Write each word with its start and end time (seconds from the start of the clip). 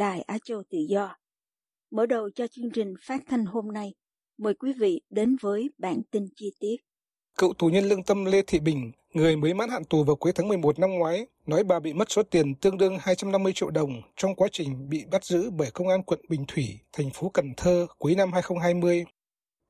Đài 0.00 0.22
Á 0.22 0.38
Châu 0.44 0.62
Tự 0.70 0.78
Do. 0.88 1.16
Mở 1.90 2.06
đầu 2.06 2.30
cho 2.34 2.46
chương 2.46 2.70
trình 2.70 2.94
phát 3.06 3.22
thanh 3.28 3.44
hôm 3.44 3.72
nay, 3.72 3.94
mời 4.38 4.54
quý 4.54 4.72
vị 4.72 5.00
đến 5.10 5.36
với 5.40 5.70
bản 5.78 6.02
tin 6.10 6.26
chi 6.36 6.52
tiết. 6.60 6.76
Cựu 7.38 7.52
tù 7.58 7.66
nhân 7.66 7.84
lương 7.84 8.02
tâm 8.02 8.24
Lê 8.24 8.42
Thị 8.46 8.60
Bình, 8.60 8.92
người 9.14 9.36
mới 9.36 9.54
mãn 9.54 9.68
hạn 9.68 9.84
tù 9.84 10.04
vào 10.04 10.16
cuối 10.16 10.32
tháng 10.34 10.48
11 10.48 10.78
năm 10.78 10.90
ngoái, 10.90 11.26
nói 11.46 11.64
bà 11.64 11.80
bị 11.80 11.92
mất 11.92 12.10
số 12.10 12.22
tiền 12.22 12.54
tương 12.54 12.78
đương 12.78 12.98
250 13.00 13.52
triệu 13.52 13.70
đồng 13.70 13.90
trong 14.16 14.34
quá 14.34 14.48
trình 14.52 14.88
bị 14.88 15.04
bắt 15.10 15.24
giữ 15.24 15.50
bởi 15.50 15.70
Công 15.70 15.88
an 15.88 16.02
quận 16.02 16.20
Bình 16.28 16.44
Thủy, 16.48 16.78
thành 16.92 17.10
phố 17.10 17.28
Cần 17.28 17.52
Thơ 17.56 17.86
cuối 17.98 18.14
năm 18.14 18.32
2020. 18.32 19.04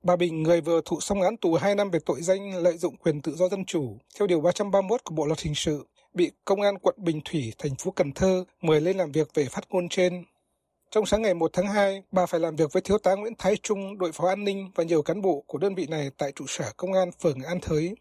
Bà 0.02 0.16
Bình, 0.16 0.42
người 0.42 0.60
vừa 0.60 0.80
thụ 0.84 1.00
xong 1.00 1.22
án 1.22 1.36
tù 1.36 1.54
2 1.54 1.74
năm 1.74 1.90
về 1.90 1.98
tội 2.06 2.22
danh 2.22 2.62
lợi 2.62 2.76
dụng 2.76 2.96
quyền 2.96 3.20
tự 3.20 3.34
do 3.34 3.48
dân 3.48 3.64
chủ, 3.64 3.98
theo 4.18 4.26
Điều 4.26 4.40
331 4.40 5.04
của 5.04 5.14
Bộ 5.14 5.26
Luật 5.26 5.40
Hình 5.40 5.54
sự, 5.54 5.86
bị 6.14 6.30
Công 6.44 6.60
an 6.60 6.78
quận 6.78 6.94
Bình 6.98 7.20
Thủy, 7.24 7.52
thành 7.58 7.74
phố 7.74 7.90
Cần 7.90 8.12
Thơ 8.12 8.44
mời 8.62 8.80
lên 8.80 8.96
làm 8.96 9.12
việc 9.12 9.34
về 9.34 9.44
phát 9.44 9.64
ngôn 9.70 9.88
trên. 9.88 10.24
Trong 10.90 11.06
sáng 11.06 11.22
ngày 11.22 11.34
1 11.34 11.50
tháng 11.52 11.66
2, 11.66 12.02
bà 12.12 12.26
phải 12.26 12.40
làm 12.40 12.56
việc 12.56 12.72
với 12.72 12.82
Thiếu 12.82 12.98
tá 12.98 13.14
Nguyễn 13.14 13.32
Thái 13.38 13.56
Trung, 13.62 13.98
đội 13.98 14.12
phó 14.12 14.28
an 14.28 14.44
ninh 14.44 14.70
và 14.74 14.84
nhiều 14.84 15.02
cán 15.02 15.22
bộ 15.22 15.44
của 15.46 15.58
đơn 15.58 15.74
vị 15.74 15.86
này 15.86 16.10
tại 16.18 16.32
trụ 16.32 16.44
sở 16.48 16.72
công 16.76 16.92
an 16.92 17.10
phường 17.22 17.42
An 17.42 17.58
Thới. 17.62 17.94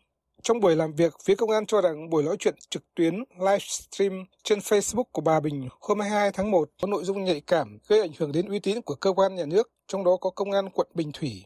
Trong 0.44 0.60
buổi 0.60 0.76
làm 0.76 0.94
việc, 0.94 1.14
phía 1.24 1.36
công 1.36 1.50
an 1.50 1.66
cho 1.66 1.82
rằng 1.82 2.10
buổi 2.10 2.24
nói 2.24 2.36
chuyện 2.40 2.56
trực 2.70 2.84
tuyến 2.96 3.24
livestream 3.40 4.26
trên 4.44 4.60
Facebook 4.60 5.04
của 5.12 5.22
bà 5.22 5.40
Bình 5.40 5.68
hôm 5.82 6.00
22 6.00 6.32
tháng 6.32 6.52
1 6.52 6.70
có 6.82 6.88
nội 6.88 7.04
dung 7.04 7.24
nhạy 7.24 7.42
cảm 7.48 7.78
gây 7.88 8.02
ảnh 8.02 8.12
hưởng 8.18 8.32
đến 8.32 8.46
uy 8.46 8.60
tín 8.60 8.82
của 8.82 8.96
cơ 8.96 9.14
quan 9.14 9.36
nhà 9.36 9.46
nước, 9.46 9.72
trong 9.88 10.04
đó 10.04 10.18
có 10.22 10.30
công 10.30 10.52
an 10.52 10.70
quận 10.70 10.88
Bình 10.94 11.12
Thủy. 11.14 11.46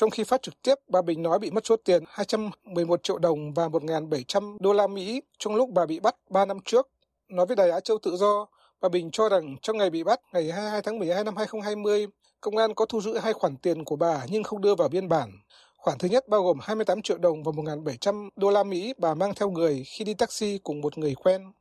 Trong 0.00 0.10
khi 0.10 0.24
phát 0.24 0.42
trực 0.42 0.62
tiếp, 0.62 0.74
bà 0.88 1.02
Bình 1.02 1.22
nói 1.22 1.38
bị 1.38 1.50
mất 1.50 1.66
số 1.66 1.76
tiền 1.76 2.04
211 2.08 3.02
triệu 3.02 3.18
đồng 3.18 3.54
và 3.54 3.68
1.700 3.68 4.56
đô 4.60 4.72
la 4.72 4.86
Mỹ 4.86 5.22
trong 5.38 5.54
lúc 5.54 5.70
bà 5.70 5.86
bị 5.86 6.00
bắt 6.00 6.16
3 6.30 6.44
năm 6.44 6.58
trước. 6.64 6.88
Nói 7.28 7.46
với 7.46 7.56
Đài 7.56 7.70
Á 7.70 7.80
Châu 7.80 7.98
Tự 7.98 8.16
Do, 8.16 8.46
bà 8.80 8.88
Bình 8.88 9.10
cho 9.10 9.28
rằng 9.28 9.56
trong 9.62 9.78
ngày 9.78 9.90
bị 9.90 10.04
bắt 10.04 10.20
ngày 10.32 10.52
22 10.52 10.82
tháng 10.82 10.98
12 10.98 11.24
năm 11.24 11.36
2020, 11.36 12.06
công 12.40 12.56
an 12.56 12.74
có 12.74 12.86
thu 12.86 13.00
giữ 13.00 13.18
hai 13.18 13.32
khoản 13.32 13.56
tiền 13.56 13.84
của 13.84 13.96
bà 13.96 14.24
nhưng 14.28 14.42
không 14.42 14.60
đưa 14.60 14.74
vào 14.74 14.88
biên 14.88 15.08
bản. 15.08 15.30
Khoản 15.76 15.98
thứ 15.98 16.08
nhất 16.08 16.28
bao 16.28 16.42
gồm 16.42 16.58
28 16.62 17.02
triệu 17.02 17.18
đồng 17.18 17.42
và 17.42 17.52
1.700 17.52 18.28
đô 18.36 18.50
la 18.50 18.62
Mỹ 18.64 18.94
bà 18.98 19.14
mang 19.14 19.34
theo 19.34 19.50
người 19.50 19.84
khi 19.86 20.04
đi 20.04 20.14
taxi 20.14 20.58
cùng 20.58 20.80
một 20.80 20.98
người 20.98 21.14
quen. 21.14 21.52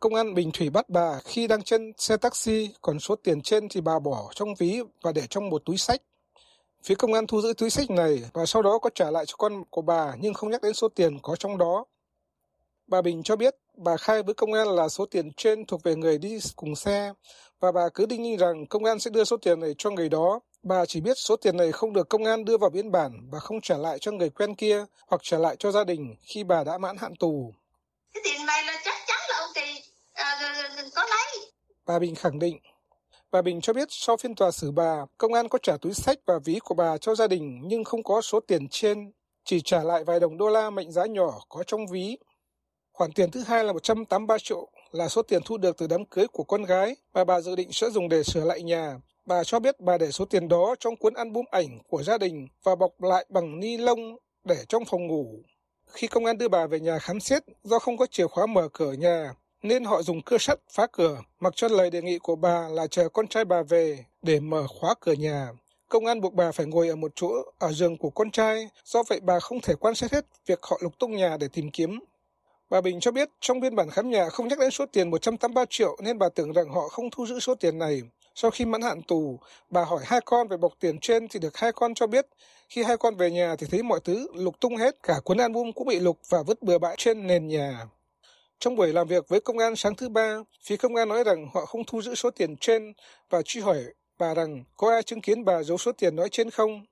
Công 0.00 0.14
an 0.14 0.34
Bình 0.34 0.50
Thủy 0.52 0.70
bắt 0.70 0.88
bà 0.88 1.18
khi 1.24 1.46
đang 1.46 1.62
trên 1.62 1.92
xe 1.98 2.16
taxi, 2.16 2.70
còn 2.82 3.00
số 3.00 3.16
tiền 3.16 3.42
trên 3.42 3.68
thì 3.68 3.80
bà 3.80 3.98
bỏ 3.98 4.30
trong 4.34 4.54
ví 4.54 4.80
và 5.02 5.12
để 5.12 5.22
trong 5.30 5.50
một 5.50 5.62
túi 5.64 5.76
sách. 5.76 6.02
Phía 6.84 6.94
công 6.94 7.14
an 7.14 7.26
thu 7.26 7.40
giữ 7.40 7.52
túi 7.56 7.70
sách 7.70 7.90
này 7.90 8.22
và 8.32 8.46
sau 8.46 8.62
đó 8.62 8.78
có 8.78 8.90
trả 8.94 9.10
lại 9.10 9.26
cho 9.26 9.34
con 9.38 9.64
của 9.70 9.82
bà 9.82 10.14
nhưng 10.20 10.34
không 10.34 10.50
nhắc 10.50 10.62
đến 10.62 10.74
số 10.74 10.88
tiền 10.88 11.18
có 11.22 11.36
trong 11.36 11.58
đó. 11.58 11.84
Bà 12.86 13.02
Bình 13.02 13.22
cho 13.22 13.36
biết 13.36 13.54
bà 13.76 13.96
khai 13.96 14.22
với 14.22 14.34
công 14.34 14.52
an 14.52 14.68
là 14.68 14.88
số 14.88 15.06
tiền 15.06 15.32
trên 15.36 15.66
thuộc 15.66 15.82
về 15.82 15.94
người 15.94 16.18
đi 16.18 16.38
cùng 16.56 16.76
xe 16.76 17.12
và 17.60 17.72
bà 17.72 17.88
cứ 17.94 18.06
đinh 18.06 18.22
ninh 18.22 18.36
rằng 18.36 18.66
công 18.66 18.84
an 18.84 18.98
sẽ 18.98 19.10
đưa 19.10 19.24
số 19.24 19.36
tiền 19.36 19.60
này 19.60 19.74
cho 19.78 19.90
người 19.90 20.08
đó. 20.08 20.40
Bà 20.62 20.86
chỉ 20.86 21.00
biết 21.00 21.18
số 21.18 21.36
tiền 21.36 21.56
này 21.56 21.72
không 21.72 21.92
được 21.92 22.08
công 22.08 22.24
an 22.24 22.44
đưa 22.44 22.56
vào 22.56 22.70
biên 22.70 22.92
bản 22.92 23.28
và 23.32 23.38
không 23.38 23.60
trả 23.60 23.76
lại 23.76 23.98
cho 24.00 24.12
người 24.12 24.30
quen 24.30 24.54
kia 24.54 24.84
hoặc 25.06 25.20
trả 25.24 25.38
lại 25.38 25.56
cho 25.58 25.70
gia 25.70 25.84
đình 25.84 26.16
khi 26.22 26.44
bà 26.44 26.64
đã 26.64 26.78
mãn 26.78 26.96
hạn 26.96 27.16
tù. 27.16 27.54
Cái 28.14 28.22
tiền 28.24 28.46
này 28.46 28.64
là 28.64 28.80
chắc 28.84 28.94
chắn 29.06 29.18
là 29.28 29.36
ông 29.38 29.50
Kỳ 29.54 29.82
uh, 30.10 30.94
có 30.94 31.02
lấy. 31.02 31.50
Bà 31.86 31.98
Bình 31.98 32.14
khẳng 32.14 32.38
định. 32.38 32.58
Bà 33.34 33.42
Bình 33.42 33.60
cho 33.60 33.72
biết 33.72 33.88
sau 33.90 34.16
phiên 34.16 34.34
tòa 34.34 34.50
xử 34.50 34.70
bà, 34.70 35.06
công 35.18 35.32
an 35.32 35.48
có 35.48 35.58
trả 35.62 35.76
túi 35.76 35.94
sách 35.94 36.18
và 36.26 36.38
ví 36.44 36.58
của 36.64 36.74
bà 36.74 36.98
cho 36.98 37.14
gia 37.14 37.26
đình 37.26 37.60
nhưng 37.64 37.84
không 37.84 38.02
có 38.02 38.20
số 38.20 38.40
tiền 38.40 38.68
trên, 38.68 39.12
chỉ 39.44 39.60
trả 39.60 39.82
lại 39.82 40.04
vài 40.04 40.20
đồng 40.20 40.38
đô 40.38 40.48
la 40.48 40.70
mệnh 40.70 40.92
giá 40.92 41.06
nhỏ 41.06 41.40
có 41.48 41.62
trong 41.66 41.86
ví. 41.86 42.18
Khoản 42.92 43.12
tiền 43.12 43.30
thứ 43.30 43.42
hai 43.46 43.64
là 43.64 43.72
183 43.72 44.38
triệu 44.38 44.68
là 44.92 45.08
số 45.08 45.22
tiền 45.22 45.42
thu 45.44 45.56
được 45.56 45.78
từ 45.78 45.86
đám 45.86 46.04
cưới 46.04 46.26
của 46.26 46.44
con 46.44 46.62
gái 46.62 46.96
mà 47.14 47.24
bà 47.24 47.40
dự 47.40 47.56
định 47.56 47.68
sẽ 47.72 47.90
dùng 47.90 48.08
để 48.08 48.22
sửa 48.22 48.44
lại 48.44 48.62
nhà. 48.62 48.98
Bà 49.26 49.44
cho 49.44 49.60
biết 49.60 49.80
bà 49.80 49.98
để 49.98 50.10
số 50.10 50.24
tiền 50.24 50.48
đó 50.48 50.74
trong 50.80 50.96
cuốn 50.96 51.14
album 51.14 51.44
ảnh 51.50 51.78
của 51.88 52.02
gia 52.02 52.18
đình 52.18 52.46
và 52.64 52.74
bọc 52.74 53.02
lại 53.02 53.26
bằng 53.28 53.60
ni 53.60 53.76
lông 53.76 54.16
để 54.44 54.56
trong 54.68 54.84
phòng 54.84 55.06
ngủ. 55.06 55.42
Khi 55.86 56.06
công 56.06 56.24
an 56.24 56.38
đưa 56.38 56.48
bà 56.48 56.66
về 56.66 56.80
nhà 56.80 56.98
khám 56.98 57.20
xét 57.20 57.42
do 57.62 57.78
không 57.78 57.96
có 57.96 58.06
chìa 58.06 58.26
khóa 58.26 58.46
mở 58.46 58.68
cửa 58.72 58.92
nhà 58.92 59.34
nên 59.64 59.84
họ 59.84 60.02
dùng 60.02 60.22
cưa 60.22 60.38
sắt 60.38 60.58
phá 60.70 60.86
cửa, 60.92 61.20
mặc 61.40 61.52
cho 61.56 61.68
lời 61.68 61.90
đề 61.90 62.02
nghị 62.02 62.18
của 62.18 62.36
bà 62.36 62.68
là 62.68 62.86
chờ 62.86 63.08
con 63.08 63.28
trai 63.28 63.44
bà 63.44 63.62
về 63.62 64.04
để 64.22 64.40
mở 64.40 64.66
khóa 64.66 64.94
cửa 65.00 65.12
nhà. 65.12 65.48
Công 65.88 66.06
an 66.06 66.20
buộc 66.20 66.34
bà 66.34 66.52
phải 66.52 66.66
ngồi 66.66 66.88
ở 66.88 66.96
một 66.96 67.12
chỗ 67.14 67.28
ở 67.58 67.72
giường 67.72 67.96
của 67.96 68.10
con 68.10 68.30
trai, 68.30 68.68
do 68.84 69.02
vậy 69.08 69.20
bà 69.22 69.40
không 69.40 69.60
thể 69.60 69.74
quan 69.80 69.94
sát 69.94 70.12
hết 70.12 70.24
việc 70.46 70.62
họ 70.62 70.78
lục 70.82 70.98
tung 70.98 71.16
nhà 71.16 71.36
để 71.40 71.48
tìm 71.52 71.70
kiếm. 71.70 72.00
Bà 72.70 72.80
Bình 72.80 73.00
cho 73.00 73.10
biết 73.10 73.28
trong 73.40 73.60
biên 73.60 73.76
bản 73.76 73.90
khám 73.90 74.10
nhà 74.10 74.28
không 74.28 74.48
nhắc 74.48 74.58
đến 74.58 74.70
số 74.70 74.86
tiền 74.92 75.10
183 75.10 75.64
triệu 75.70 75.96
nên 76.02 76.18
bà 76.18 76.28
tưởng 76.28 76.52
rằng 76.52 76.68
họ 76.68 76.88
không 76.88 77.10
thu 77.10 77.26
giữ 77.26 77.40
số 77.40 77.54
tiền 77.54 77.78
này. 77.78 78.02
Sau 78.34 78.50
khi 78.50 78.64
mãn 78.64 78.82
hạn 78.82 79.02
tù, 79.02 79.38
bà 79.70 79.84
hỏi 79.84 80.00
hai 80.04 80.20
con 80.24 80.48
về 80.48 80.56
bọc 80.56 80.72
tiền 80.80 80.98
trên 80.98 81.28
thì 81.28 81.40
được 81.40 81.56
hai 81.56 81.72
con 81.72 81.94
cho 81.94 82.06
biết 82.06 82.26
khi 82.68 82.82
hai 82.82 82.96
con 82.96 83.16
về 83.16 83.30
nhà 83.30 83.56
thì 83.58 83.66
thấy 83.70 83.82
mọi 83.82 84.00
thứ 84.04 84.26
lục 84.34 84.60
tung 84.60 84.76
hết, 84.76 85.02
cả 85.02 85.14
cuốn 85.24 85.38
album 85.38 85.72
cũng 85.72 85.88
bị 85.88 86.00
lục 86.00 86.18
và 86.28 86.42
vứt 86.42 86.62
bừa 86.62 86.78
bãi 86.78 86.94
trên 86.98 87.26
nền 87.26 87.48
nhà. 87.48 87.86
Trong 88.58 88.76
buổi 88.76 88.92
làm 88.92 89.08
việc 89.08 89.28
với 89.28 89.40
công 89.40 89.58
an 89.58 89.76
sáng 89.76 89.94
thứ 89.94 90.08
ba, 90.08 90.38
phía 90.62 90.76
công 90.76 90.96
an 90.96 91.08
nói 91.08 91.24
rằng 91.24 91.48
họ 91.54 91.66
không 91.66 91.84
thu 91.84 92.02
giữ 92.02 92.14
số 92.14 92.30
tiền 92.30 92.56
trên 92.56 92.92
và 93.30 93.42
truy 93.42 93.60
hỏi 93.60 93.84
bà 94.18 94.34
rằng 94.34 94.64
có 94.76 94.90
ai 94.90 95.02
chứng 95.02 95.20
kiến 95.20 95.44
bà 95.44 95.62
giấu 95.62 95.78
số 95.78 95.92
tiền 95.92 96.16
nói 96.16 96.28
trên 96.28 96.50
không. 96.50 96.86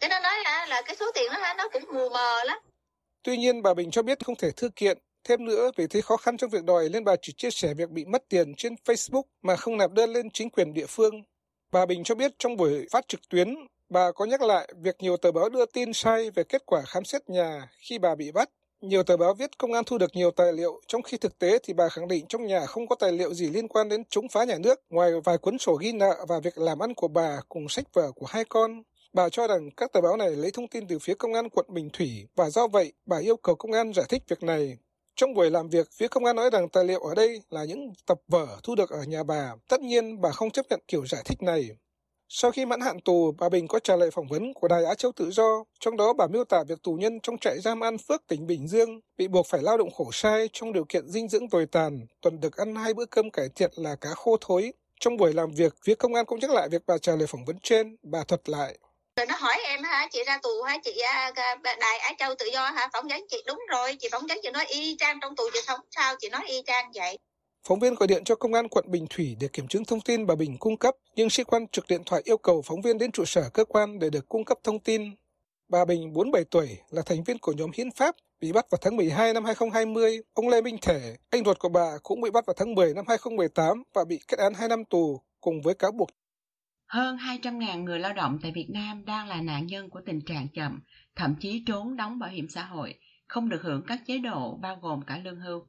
Thế 0.00 0.08
nó 0.08 0.20
nói 0.20 0.32
là, 0.44 0.66
là 0.66 0.82
cái 0.86 0.96
số 0.96 1.06
tiền 1.14 1.32
đó 1.32 1.54
nó 1.58 1.68
cũng 1.68 1.82
mù 1.92 2.08
mờ 2.08 2.44
lắm. 2.44 2.58
Tuy 3.22 3.36
nhiên 3.36 3.62
bà 3.62 3.74
Bình 3.74 3.90
cho 3.90 4.02
biết 4.02 4.24
không 4.24 4.36
thể 4.36 4.50
thư 4.50 4.68
kiện. 4.76 4.98
Thêm 5.24 5.44
nữa, 5.44 5.70
vì 5.76 5.86
thấy 5.86 6.02
khó 6.02 6.16
khăn 6.16 6.36
trong 6.36 6.50
việc 6.50 6.64
đòi 6.64 6.88
nên 6.88 7.04
bà 7.04 7.16
chỉ 7.22 7.32
chia 7.36 7.50
sẻ 7.50 7.74
việc 7.74 7.90
bị 7.90 8.04
mất 8.04 8.24
tiền 8.28 8.54
trên 8.54 8.74
Facebook 8.84 9.22
mà 9.42 9.56
không 9.56 9.76
nạp 9.76 9.90
đơn 9.92 10.12
lên 10.12 10.30
chính 10.30 10.50
quyền 10.50 10.74
địa 10.74 10.86
phương. 10.86 11.22
Bà 11.72 11.86
Bình 11.86 12.04
cho 12.04 12.14
biết 12.14 12.32
trong 12.38 12.56
buổi 12.56 12.86
phát 12.90 13.08
trực 13.08 13.20
tuyến, 13.28 13.54
bà 13.88 14.12
có 14.12 14.24
nhắc 14.24 14.42
lại 14.42 14.68
việc 14.82 14.96
nhiều 14.98 15.16
tờ 15.16 15.32
báo 15.32 15.48
đưa 15.48 15.66
tin 15.66 15.92
sai 15.92 16.30
về 16.30 16.44
kết 16.44 16.62
quả 16.66 16.82
khám 16.86 17.04
xét 17.04 17.30
nhà 17.30 17.68
khi 17.78 17.98
bà 17.98 18.14
bị 18.14 18.32
bắt. 18.32 18.50
Nhiều 18.84 19.02
tờ 19.02 19.16
báo 19.16 19.34
viết 19.34 19.58
công 19.58 19.72
an 19.72 19.84
thu 19.84 19.98
được 19.98 20.16
nhiều 20.16 20.30
tài 20.30 20.52
liệu, 20.52 20.80
trong 20.86 21.02
khi 21.02 21.16
thực 21.16 21.38
tế 21.38 21.58
thì 21.62 21.72
bà 21.72 21.88
khẳng 21.88 22.08
định 22.08 22.26
trong 22.28 22.46
nhà 22.46 22.66
không 22.66 22.86
có 22.86 22.96
tài 22.96 23.12
liệu 23.12 23.34
gì 23.34 23.46
liên 23.46 23.68
quan 23.68 23.88
đến 23.88 24.02
chống 24.10 24.28
phá 24.28 24.44
nhà 24.44 24.58
nước, 24.58 24.82
ngoài 24.90 25.12
vài 25.24 25.38
cuốn 25.38 25.58
sổ 25.58 25.74
ghi 25.74 25.92
nợ 25.92 26.24
và 26.28 26.40
việc 26.40 26.58
làm 26.58 26.78
ăn 26.82 26.94
của 26.94 27.08
bà 27.08 27.40
cùng 27.48 27.68
sách 27.68 27.84
vở 27.92 28.12
của 28.12 28.26
hai 28.26 28.44
con. 28.44 28.82
Bà 29.12 29.28
cho 29.28 29.46
rằng 29.46 29.70
các 29.76 29.92
tờ 29.92 30.00
báo 30.00 30.16
này 30.16 30.30
lấy 30.30 30.50
thông 30.50 30.68
tin 30.68 30.86
từ 30.88 30.98
phía 30.98 31.14
công 31.14 31.34
an 31.34 31.48
quận 31.48 31.66
Bình 31.68 31.90
Thủy 31.92 32.26
và 32.36 32.50
do 32.50 32.66
vậy 32.66 32.92
bà 33.06 33.18
yêu 33.18 33.36
cầu 33.36 33.54
công 33.54 33.72
an 33.72 33.92
giải 33.92 34.06
thích 34.08 34.22
việc 34.28 34.42
này. 34.42 34.78
Trong 35.16 35.34
buổi 35.34 35.50
làm 35.50 35.68
việc, 35.68 35.88
phía 35.92 36.08
công 36.08 36.24
an 36.24 36.36
nói 36.36 36.50
rằng 36.50 36.68
tài 36.68 36.84
liệu 36.84 37.00
ở 37.00 37.14
đây 37.14 37.42
là 37.50 37.64
những 37.64 37.92
tập 38.06 38.20
vở 38.28 38.46
thu 38.62 38.74
được 38.74 38.90
ở 38.90 39.02
nhà 39.02 39.22
bà. 39.22 39.54
Tất 39.68 39.80
nhiên 39.80 40.20
bà 40.20 40.30
không 40.30 40.50
chấp 40.50 40.66
nhận 40.70 40.80
kiểu 40.88 41.06
giải 41.06 41.22
thích 41.24 41.42
này. 41.42 41.70
Sau 42.28 42.50
khi 42.50 42.66
mãn 42.66 42.80
hạn 42.80 43.00
tù, 43.00 43.32
bà 43.38 43.48
Bình 43.48 43.68
có 43.68 43.78
trả 43.78 43.96
lời 43.96 44.10
phỏng 44.10 44.28
vấn 44.28 44.54
của 44.54 44.68
Đài 44.68 44.84
Á 44.84 44.94
Châu 44.94 45.12
Tự 45.12 45.30
Do, 45.30 45.64
trong 45.80 45.96
đó 45.96 46.12
bà 46.12 46.26
miêu 46.26 46.44
tả 46.44 46.62
việc 46.68 46.82
tù 46.82 46.92
nhân 46.92 47.20
trong 47.22 47.38
trại 47.38 47.60
giam 47.60 47.80
An 47.80 47.98
Phước, 47.98 48.26
tỉnh 48.28 48.46
Bình 48.46 48.68
Dương 48.68 49.00
bị 49.16 49.28
buộc 49.28 49.46
phải 49.46 49.62
lao 49.62 49.78
động 49.78 49.90
khổ 49.90 50.10
sai 50.12 50.48
trong 50.52 50.72
điều 50.72 50.84
kiện 50.84 51.08
dinh 51.08 51.28
dưỡng 51.28 51.48
tồi 51.48 51.66
tàn, 51.72 52.06
tuần 52.22 52.40
được 52.40 52.56
ăn 52.56 52.74
hai 52.74 52.94
bữa 52.94 53.04
cơm 53.04 53.30
cải 53.30 53.48
thiện 53.56 53.70
là 53.76 53.96
cá 54.00 54.10
khô 54.10 54.36
thối. 54.40 54.72
Trong 55.00 55.16
buổi 55.16 55.32
làm 55.32 55.50
việc, 55.50 55.74
phía 55.84 55.94
công 55.94 56.14
an 56.14 56.26
cũng 56.26 56.38
nhắc 56.38 56.50
lại 56.50 56.68
việc 56.68 56.82
bà 56.86 56.98
trả 56.98 57.16
lời 57.16 57.26
phỏng 57.26 57.44
vấn 57.44 57.56
trên, 57.62 57.96
bà 58.02 58.24
thuật 58.24 58.48
lại. 58.48 58.78
Rồi 59.16 59.26
nó 59.26 59.34
hỏi 59.38 59.56
em 59.64 59.82
hả, 59.82 60.08
chị 60.12 60.24
ra 60.26 60.38
tù 60.42 60.62
hả, 60.62 60.78
chị 60.84 60.98
à, 60.98 61.32
à, 61.34 61.56
Đài 61.62 61.98
Á 61.98 62.12
Châu 62.18 62.34
Tự 62.38 62.46
Do 62.52 62.70
hả, 62.70 62.88
phỏng 62.92 63.08
vấn 63.08 63.26
chị 63.30 63.42
đúng 63.46 63.60
rồi, 63.70 63.96
chị 64.00 64.08
phỏng 64.12 64.26
vấn 64.28 64.38
chị 64.42 64.50
nói 64.50 64.66
y 64.66 64.96
chang 64.98 65.18
trong 65.20 65.36
tù 65.36 65.44
chị 65.52 65.58
sống 65.66 65.80
sao, 65.90 66.14
chị 66.20 66.28
nói 66.28 66.42
y 66.46 66.62
chang 66.66 66.92
vậy. 66.94 67.18
Phóng 67.68 67.78
viên 67.78 67.94
gọi 67.94 68.06
điện 68.06 68.24
cho 68.24 68.34
công 68.34 68.54
an 68.54 68.68
quận 68.68 68.84
Bình 68.88 69.06
Thủy 69.10 69.36
để 69.40 69.48
kiểm 69.52 69.68
chứng 69.68 69.84
thông 69.84 70.00
tin 70.00 70.26
bà 70.26 70.34
Bình 70.34 70.56
cung 70.58 70.76
cấp, 70.76 70.94
nhưng 71.16 71.30
sĩ 71.30 71.44
quan 71.44 71.68
trực 71.68 71.84
điện 71.88 72.02
thoại 72.06 72.22
yêu 72.24 72.36
cầu 72.36 72.62
phóng 72.62 72.82
viên 72.82 72.98
đến 72.98 73.12
trụ 73.12 73.24
sở 73.24 73.50
cơ 73.54 73.64
quan 73.64 73.98
để 73.98 74.10
được 74.10 74.28
cung 74.28 74.44
cấp 74.44 74.58
thông 74.64 74.78
tin. 74.78 75.02
Bà 75.68 75.84
Bình, 75.84 76.12
47 76.12 76.44
tuổi, 76.44 76.78
là 76.90 77.02
thành 77.06 77.24
viên 77.24 77.38
của 77.38 77.52
nhóm 77.52 77.70
Hiến 77.74 77.90
Pháp, 77.90 78.14
bị 78.40 78.52
bắt 78.52 78.66
vào 78.70 78.78
tháng 78.82 78.96
12 78.96 79.32
năm 79.32 79.44
2020. 79.44 80.18
Ông 80.34 80.48
Lê 80.48 80.62
Minh 80.62 80.76
Thể, 80.82 81.16
anh 81.30 81.44
ruột 81.44 81.58
của 81.58 81.68
bà, 81.68 81.90
cũng 82.02 82.20
bị 82.20 82.30
bắt 82.30 82.46
vào 82.46 82.54
tháng 82.58 82.74
10 82.74 82.94
năm 82.94 83.04
2018 83.08 83.82
và 83.94 84.04
bị 84.04 84.20
kết 84.28 84.38
án 84.38 84.54
2 84.54 84.68
năm 84.68 84.84
tù 84.84 85.20
cùng 85.40 85.62
với 85.62 85.74
cáo 85.74 85.92
buộc. 85.92 86.08
Hơn 86.86 87.16
200.000 87.16 87.82
người 87.82 87.98
lao 87.98 88.12
động 88.12 88.38
tại 88.42 88.52
Việt 88.54 88.68
Nam 88.70 89.04
đang 89.04 89.28
là 89.28 89.40
nạn 89.40 89.66
nhân 89.66 89.90
của 89.90 90.00
tình 90.06 90.20
trạng 90.20 90.48
chậm, 90.54 90.80
thậm 91.16 91.34
chí 91.40 91.62
trốn 91.66 91.96
đóng 91.96 92.18
bảo 92.18 92.30
hiểm 92.30 92.48
xã 92.48 92.62
hội, 92.62 92.94
không 93.26 93.48
được 93.48 93.60
hưởng 93.62 93.82
các 93.86 94.00
chế 94.06 94.18
độ 94.18 94.58
bao 94.62 94.78
gồm 94.82 95.02
cả 95.06 95.20
lương 95.24 95.40
hưu. 95.40 95.66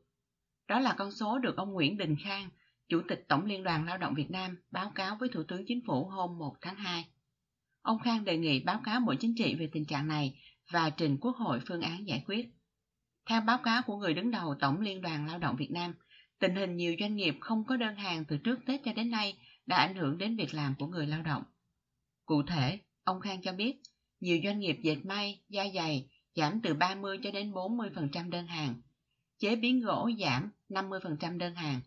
Đó 0.68 0.80
là 0.80 0.94
con 0.98 1.12
số 1.12 1.40
được 1.40 1.58
ông 1.58 1.74
Nguyễn 1.74 1.98
Đình 1.98 2.16
Khang, 2.24 2.50
Chủ 2.90 3.02
tịch 3.08 3.26
Tổng 3.28 3.46
Liên 3.46 3.64
đoàn 3.64 3.86
Lao 3.86 3.98
động 3.98 4.14
Việt 4.14 4.32
Nam 4.32 4.58
báo 4.72 4.92
cáo 4.96 5.18
với 5.20 5.30
Thủ 5.30 5.44
tướng 5.44 5.66
Chính 5.68 5.82
phủ 5.88 6.06
hôm 6.06 6.38
1 6.38 6.56
tháng 6.62 6.76
2. 6.76 7.06
Ông 7.82 8.00
Khang 8.00 8.26
đề 8.26 8.38
nghị 8.38 8.60
báo 8.60 8.82
cáo 8.84 9.00
Bộ 9.00 9.14
Chính 9.20 9.36
trị 9.38 9.56
về 9.56 9.70
tình 9.72 9.86
trạng 9.86 10.08
này 10.08 10.40
và 10.72 10.90
trình 10.90 11.18
Quốc 11.22 11.36
hội 11.36 11.60
phương 11.68 11.82
án 11.82 12.08
giải 12.08 12.24
quyết. 12.28 12.50
Theo 13.30 13.42
báo 13.42 13.58
cáo 13.58 13.82
của 13.82 13.98
người 13.98 14.14
đứng 14.14 14.32
đầu 14.32 14.56
Tổng 14.60 14.82
Liên 14.82 15.02
đoàn 15.02 15.28
Lao 15.28 15.40
động 15.40 15.56
Việt 15.56 15.72
Nam, 15.72 15.94
tình 16.40 16.56
hình 16.56 16.76
nhiều 16.76 16.96
doanh 17.00 17.16
nghiệp 17.16 17.36
không 17.42 17.64
có 17.68 17.78
đơn 17.78 17.96
hàng 17.96 18.26
từ 18.26 18.38
trước 18.38 18.60
Tết 18.66 18.82
cho 18.86 18.94
đến 18.94 19.10
nay 19.10 19.38
đã 19.66 19.78
ảnh 19.78 19.96
hưởng 19.96 20.18
đến 20.18 20.36
việc 20.36 20.54
làm 20.54 20.76
của 20.80 20.88
người 20.88 21.08
lao 21.08 21.22
động. 21.22 21.44
Cụ 22.26 22.44
thể, 22.44 22.80
ông 23.04 23.22
Khang 23.22 23.42
cho 23.42 23.54
biết, 23.54 23.82
nhiều 24.20 24.40
doanh 24.44 24.60
nghiệp 24.60 24.78
dệt 24.84 25.06
may, 25.06 25.42
da 25.50 25.64
dày 25.76 26.10
giảm 26.36 26.62
từ 26.62 26.74
30 26.74 27.20
cho 27.24 27.32
đến 27.32 27.52
40% 27.52 28.30
đơn 28.30 28.48
hàng, 28.48 28.82
chế 29.40 29.56
biến 29.56 29.82
gỗ 29.82 30.10
giảm 30.20 30.50
50% 30.70 31.38
đơn 31.38 31.56
hàng. 31.56 31.82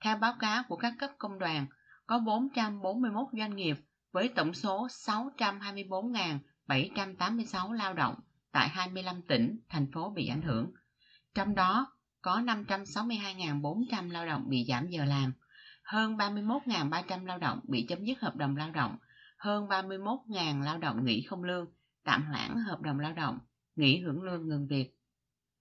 Theo 0.00 0.16
báo 0.16 0.34
cáo 0.38 0.62
của 0.68 0.76
các 0.76 0.94
cấp 0.98 1.10
công 1.18 1.38
đoàn, 1.38 1.66
có 2.06 2.18
441 2.18 3.28
doanh 3.32 3.56
nghiệp 3.56 3.76
với 4.12 4.28
tổng 4.28 4.54
số 4.54 4.86
624.786 4.86 7.72
lao 7.72 7.94
động 7.94 8.14
tại 8.52 8.68
25 8.68 9.22
tỉnh, 9.22 9.60
thành 9.68 9.92
phố 9.92 10.10
bị 10.10 10.26
ảnh 10.26 10.42
hưởng. 10.42 10.70
Trong 11.34 11.54
đó 11.54 11.86
có 12.22 12.40
562.400 12.40 14.10
lao 14.10 14.26
động 14.26 14.44
bị 14.48 14.64
giảm 14.68 14.88
giờ 14.88 15.04
làm, 15.04 15.32
hơn 15.82 16.16
31.300 16.16 17.26
lao 17.26 17.38
động 17.38 17.60
bị 17.68 17.86
chấm 17.88 18.04
dứt 18.04 18.20
hợp 18.20 18.36
đồng 18.36 18.56
lao 18.56 18.70
động, 18.70 18.98
hơn 19.38 19.66
31.000 19.66 20.62
lao 20.62 20.78
động 20.78 21.04
nghỉ 21.04 21.22
không 21.22 21.44
lương, 21.44 21.66
tạm 22.04 22.22
hoãn 22.22 22.56
hợp 22.56 22.80
đồng 22.80 22.98
lao 22.98 23.12
động, 23.12 23.38
nghỉ 23.76 24.00
hưởng 24.00 24.22
lương 24.22 24.48
ngừng 24.48 24.66
việc. 24.66 24.96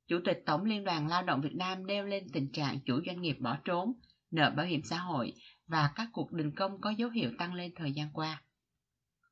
Chủ 0.08 0.20
tịch 0.26 0.44
Tổng 0.46 0.64
Liên 0.64 0.84
đoàn 0.84 1.08
Lao 1.08 1.24
động 1.24 1.42
Việt 1.42 1.56
Nam 1.56 1.88
nêu 1.88 2.06
lên 2.06 2.24
tình 2.34 2.52
trạng 2.52 2.80
chủ 2.86 3.02
doanh 3.06 3.22
nghiệp 3.22 3.38
bỏ 3.40 3.58
trốn, 3.64 3.94
nợ 4.32 4.54
bảo 4.58 4.66
hiểm 4.66 4.82
xã 4.84 4.98
hội 4.98 5.34
và 5.68 5.92
các 5.96 6.08
cuộc 6.14 6.32
đình 6.32 6.52
công 6.56 6.82
có 6.82 6.90
dấu 6.90 7.10
hiệu 7.10 7.32
tăng 7.38 7.54
lên 7.54 7.72
thời 7.76 7.92
gian 7.92 8.10
qua. 8.14 8.42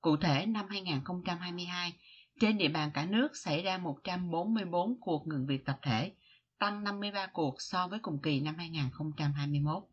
Cụ 0.02 0.18
thể, 0.18 0.46
năm 0.46 0.66
2022, 0.70 1.94
trên 2.40 2.58
địa 2.58 2.68
bàn 2.68 2.92
cả 2.94 3.06
nước 3.06 3.28
xảy 3.34 3.64
ra 3.64 3.78
144 3.78 5.00
cuộc 5.02 5.28
ngừng 5.28 5.46
việc 5.46 5.66
tập 5.66 5.80
thể, 5.82 6.12
tăng 6.60 6.84
53 6.84 7.28
cuộc 7.34 7.56
so 7.60 7.88
với 7.88 8.00
cùng 8.02 8.22
kỳ 8.22 8.40
năm 8.40 8.56
2021. 8.58 9.84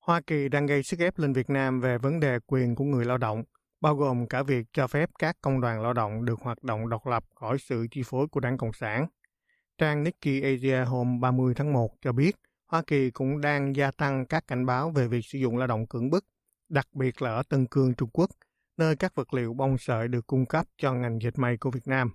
Hoa 0.00 0.20
Kỳ 0.20 0.48
đang 0.48 0.66
gây 0.66 0.82
sức 0.82 1.00
ép 1.00 1.18
lên 1.18 1.32
Việt 1.32 1.50
Nam 1.50 1.80
về 1.80 1.98
vấn 1.98 2.20
đề 2.20 2.38
quyền 2.46 2.74
của 2.74 2.84
người 2.84 3.04
lao 3.04 3.18
động, 3.18 3.42
bao 3.80 3.94
gồm 3.94 4.26
cả 4.26 4.42
việc 4.42 4.66
cho 4.72 4.86
phép 4.86 5.10
các 5.18 5.36
công 5.40 5.60
đoàn 5.60 5.82
lao 5.82 5.92
động 5.92 6.24
được 6.24 6.40
hoạt 6.40 6.62
động 6.62 6.88
độc 6.88 7.06
lập 7.06 7.24
khỏi 7.34 7.58
sự 7.58 7.86
chi 7.90 8.02
phối 8.04 8.28
của 8.28 8.40
đảng 8.40 8.58
Cộng 8.58 8.72
sản. 8.72 9.06
Trang 9.78 10.02
Nikkei 10.02 10.42
Asia 10.42 10.84
hôm 10.84 11.20
30 11.20 11.54
tháng 11.54 11.72
1 11.72 11.94
cho 12.00 12.12
biết 12.12 12.36
Hoa 12.66 12.82
Kỳ 12.86 13.10
cũng 13.10 13.40
đang 13.40 13.76
gia 13.76 13.90
tăng 13.90 14.26
các 14.26 14.46
cảnh 14.46 14.66
báo 14.66 14.90
về 14.90 15.08
việc 15.08 15.24
sử 15.24 15.38
dụng 15.38 15.56
lao 15.56 15.66
động 15.66 15.86
cưỡng 15.86 16.10
bức, 16.10 16.26
đặc 16.68 16.86
biệt 16.92 17.22
là 17.22 17.30
ở 17.30 17.42
Tân 17.48 17.66
Cương, 17.66 17.94
Trung 17.94 18.10
Quốc, 18.12 18.30
nơi 18.76 18.96
các 18.96 19.14
vật 19.14 19.34
liệu 19.34 19.54
bông 19.54 19.78
sợi 19.78 20.08
được 20.08 20.26
cung 20.26 20.46
cấp 20.46 20.66
cho 20.76 20.92
ngành 20.92 21.18
dệt 21.22 21.38
may 21.38 21.56
của 21.56 21.70
Việt 21.70 21.86
Nam. 21.86 22.10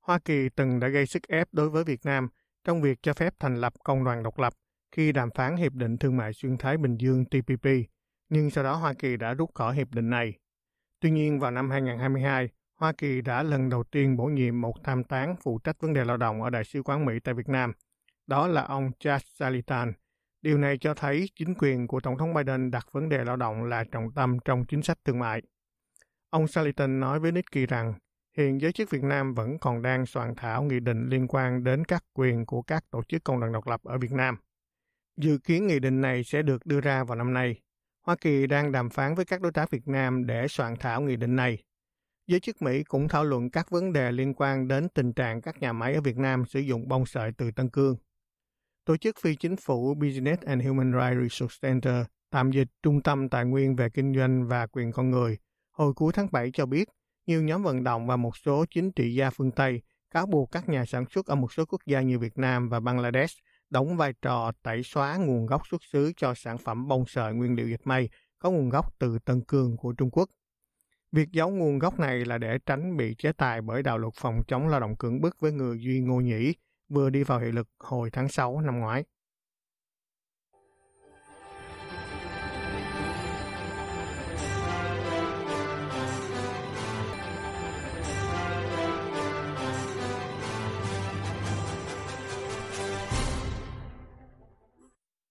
Hoa 0.00 0.18
Kỳ 0.18 0.48
từng 0.48 0.80
đã 0.80 0.88
gây 0.88 1.06
sức 1.06 1.28
ép 1.28 1.48
đối 1.52 1.70
với 1.70 1.84
Việt 1.84 2.00
Nam 2.04 2.28
trong 2.64 2.82
việc 2.82 2.98
cho 3.02 3.14
phép 3.14 3.34
thành 3.40 3.56
lập 3.56 3.72
công 3.84 4.04
đoàn 4.04 4.22
độc 4.22 4.38
lập 4.38 4.52
khi 4.92 5.12
đàm 5.12 5.30
phán 5.34 5.56
Hiệp 5.56 5.72
định 5.72 5.98
Thương 5.98 6.16
mại 6.16 6.32
Xuyên 6.32 6.56
Thái 6.58 6.76
Bình 6.76 6.96
Dương 6.96 7.24
TPP, 7.24 7.66
nhưng 8.28 8.50
sau 8.50 8.64
đó 8.64 8.74
Hoa 8.74 8.94
Kỳ 8.94 9.16
đã 9.16 9.34
rút 9.34 9.54
khỏi 9.54 9.74
hiệp 9.74 9.90
định 9.90 10.10
này. 10.10 10.32
Tuy 11.00 11.10
nhiên, 11.10 11.40
vào 11.40 11.50
năm 11.50 11.70
2022, 11.70 12.48
Hoa 12.76 12.92
Kỳ 12.92 13.20
đã 13.20 13.42
lần 13.42 13.68
đầu 13.68 13.84
tiên 13.84 14.16
bổ 14.16 14.24
nhiệm 14.24 14.60
một 14.60 14.84
tham 14.84 15.04
tán 15.04 15.36
phụ 15.42 15.58
trách 15.58 15.80
vấn 15.80 15.92
đề 15.92 16.04
lao 16.04 16.16
động 16.16 16.42
ở 16.42 16.50
Đại 16.50 16.64
sứ 16.64 16.82
quán 16.82 17.04
Mỹ 17.04 17.14
tại 17.24 17.34
Việt 17.34 17.48
Nam. 17.48 17.72
Đó 18.26 18.46
là 18.46 18.62
ông 18.62 18.90
Charles 18.98 19.26
Salitan. 19.34 19.92
Điều 20.42 20.58
này 20.58 20.78
cho 20.78 20.94
thấy 20.94 21.28
chính 21.34 21.54
quyền 21.58 21.86
của 21.86 22.00
Tổng 22.00 22.18
thống 22.18 22.34
Biden 22.34 22.70
đặt 22.70 22.86
vấn 22.92 23.08
đề 23.08 23.24
lao 23.24 23.36
động 23.36 23.64
là 23.64 23.84
trọng 23.84 24.12
tâm 24.12 24.38
trong 24.44 24.64
chính 24.64 24.82
sách 24.82 24.98
thương 25.04 25.18
mại. 25.18 25.42
Ông 26.30 26.48
Salitan 26.48 27.00
nói 27.00 27.20
với 27.20 27.32
Nikkei 27.32 27.66
rằng, 27.66 27.94
hiện 28.36 28.60
giới 28.60 28.72
chức 28.72 28.90
Việt 28.90 29.02
Nam 29.02 29.34
vẫn 29.34 29.58
còn 29.58 29.82
đang 29.82 30.06
soạn 30.06 30.34
thảo 30.36 30.62
nghị 30.62 30.80
định 30.80 31.08
liên 31.08 31.26
quan 31.28 31.64
đến 31.64 31.84
các 31.84 32.04
quyền 32.12 32.46
của 32.46 32.62
các 32.62 32.84
tổ 32.90 33.02
chức 33.02 33.24
công 33.24 33.40
đoàn 33.40 33.52
độc 33.52 33.66
lập 33.66 33.80
ở 33.84 33.98
Việt 33.98 34.12
Nam. 34.12 34.36
Dự 35.16 35.38
kiến 35.38 35.66
nghị 35.66 35.78
định 35.78 36.00
này 36.00 36.24
sẽ 36.24 36.42
được 36.42 36.66
đưa 36.66 36.80
ra 36.80 37.04
vào 37.04 37.16
năm 37.16 37.32
nay. 37.32 37.60
Hoa 38.02 38.16
Kỳ 38.20 38.46
đang 38.46 38.72
đàm 38.72 38.90
phán 38.90 39.14
với 39.14 39.24
các 39.24 39.40
đối 39.40 39.52
tác 39.52 39.70
Việt 39.70 39.88
Nam 39.88 40.26
để 40.26 40.48
soạn 40.48 40.76
thảo 40.76 41.00
nghị 41.00 41.16
định 41.16 41.36
này. 41.36 41.65
Giới 42.26 42.40
chức 42.40 42.62
Mỹ 42.62 42.82
cũng 42.82 43.08
thảo 43.08 43.24
luận 43.24 43.50
các 43.50 43.70
vấn 43.70 43.92
đề 43.92 44.12
liên 44.12 44.34
quan 44.34 44.68
đến 44.68 44.88
tình 44.88 45.12
trạng 45.12 45.40
các 45.40 45.60
nhà 45.60 45.72
máy 45.72 45.94
ở 45.94 46.00
Việt 46.00 46.16
Nam 46.16 46.44
sử 46.46 46.60
dụng 46.60 46.88
bông 46.88 47.06
sợi 47.06 47.32
từ 47.38 47.50
Tân 47.50 47.70
Cương. 47.70 47.96
Tổ 48.84 48.96
chức 48.96 49.16
phi 49.20 49.36
chính 49.36 49.56
phủ 49.56 49.94
Business 49.94 50.42
and 50.42 50.64
Human 50.66 50.92
Rights 50.92 51.22
Resource 51.22 51.68
Center, 51.68 52.06
tạm 52.30 52.50
dịch 52.50 52.68
Trung 52.82 53.02
tâm 53.02 53.28
Tài 53.28 53.44
nguyên 53.44 53.76
về 53.76 53.88
Kinh 53.90 54.14
doanh 54.14 54.48
và 54.48 54.66
Quyền 54.66 54.92
Con 54.92 55.10
Người, 55.10 55.38
hồi 55.70 55.94
cuối 55.94 56.12
tháng 56.12 56.28
7 56.32 56.50
cho 56.52 56.66
biết 56.66 56.88
nhiều 57.26 57.42
nhóm 57.42 57.62
vận 57.62 57.84
động 57.84 58.06
và 58.06 58.16
một 58.16 58.36
số 58.36 58.64
chính 58.70 58.92
trị 58.92 59.14
gia 59.14 59.30
phương 59.30 59.50
Tây 59.50 59.82
cáo 60.10 60.26
buộc 60.26 60.50
các 60.50 60.68
nhà 60.68 60.84
sản 60.84 61.04
xuất 61.10 61.26
ở 61.26 61.34
một 61.34 61.52
số 61.52 61.64
quốc 61.64 61.80
gia 61.86 62.00
như 62.00 62.18
Việt 62.18 62.38
Nam 62.38 62.68
và 62.68 62.80
Bangladesh 62.80 63.38
đóng 63.70 63.96
vai 63.96 64.12
trò 64.22 64.52
tẩy 64.62 64.82
xóa 64.82 65.16
nguồn 65.16 65.46
gốc 65.46 65.62
xuất 65.70 65.84
xứ 65.92 66.12
cho 66.16 66.34
sản 66.34 66.58
phẩm 66.58 66.88
bông 66.88 67.06
sợi 67.06 67.34
nguyên 67.34 67.56
liệu 67.56 67.68
dệt 67.68 67.80
may 67.84 68.08
có 68.38 68.50
nguồn 68.50 68.68
gốc 68.68 68.98
từ 68.98 69.18
Tân 69.24 69.40
Cương 69.48 69.76
của 69.76 69.92
Trung 69.92 70.10
Quốc. 70.10 70.28
Việc 71.16 71.32
giấu 71.32 71.50
nguồn 71.50 71.78
gốc 71.78 71.98
này 72.00 72.24
là 72.24 72.38
để 72.38 72.58
tránh 72.66 72.96
bị 72.96 73.14
chế 73.18 73.32
tài 73.32 73.60
bởi 73.60 73.82
đạo 73.82 73.98
luật 73.98 74.14
phòng 74.16 74.42
chống 74.48 74.68
lao 74.68 74.80
động 74.80 74.96
cưỡng 74.98 75.20
bức 75.20 75.40
với 75.40 75.52
người 75.52 75.78
Duy 75.80 76.00
Ngô 76.00 76.20
Nhĩ, 76.20 76.54
vừa 76.88 77.10
đi 77.10 77.22
vào 77.22 77.38
hiệu 77.38 77.52
lực 77.52 77.68
hồi 77.78 78.10
tháng 78.10 78.28
6 78.28 78.60
năm 78.60 78.80
ngoái. 78.80 79.04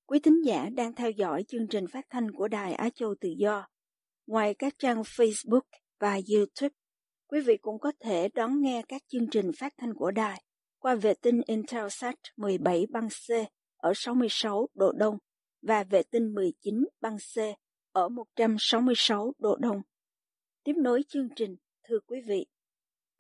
Quý 0.06 0.20
thính 0.24 0.46
giả 0.46 0.70
đang 0.70 0.94
theo 0.96 1.12
dõi 1.12 1.44
chương 1.48 1.68
trình 1.68 1.88
phát 1.88 2.06
thanh 2.10 2.32
của 2.32 2.48
Đài 2.48 2.74
Á 2.74 2.90
Châu 2.96 3.16
Tự 3.22 3.30
Do. 3.30 3.68
Ngoài 4.28 4.54
các 4.60 4.74
trang 4.80 5.02
Facebook 5.02 5.62
và 6.00 6.20
YouTube, 6.34 6.76
quý 7.28 7.42
vị 7.42 7.58
cũng 7.58 7.80
có 7.80 7.92
thể 8.00 8.30
đón 8.34 8.62
nghe 8.62 8.82
các 8.88 9.02
chương 9.08 9.30
trình 9.32 9.52
phát 9.58 9.74
thanh 9.78 9.94
của 9.94 10.12
đài 10.12 10.44
qua 10.80 10.96
vệ 10.96 11.14
tinh 11.22 11.42
Intelsat 11.48 12.16
17 12.38 12.86
băng 12.90 13.10
C 13.10 13.32
ở 13.78 13.92
66 13.96 14.70
độ 14.74 14.92
Đông 14.92 15.18
và 15.62 15.84
vệ 15.84 16.04
tinh 16.04 16.34
19 16.34 16.86
băng 17.02 17.18
C 17.18 17.40
ở 17.92 18.10
166 18.10 19.34
độ 19.38 19.56
Đông. 19.56 19.82
Tiếp 20.64 20.74
nối 20.78 21.04
chương 21.08 21.30
trình, 21.36 21.56
thưa 21.84 22.00
quý 22.08 22.22
vị. 22.28 22.46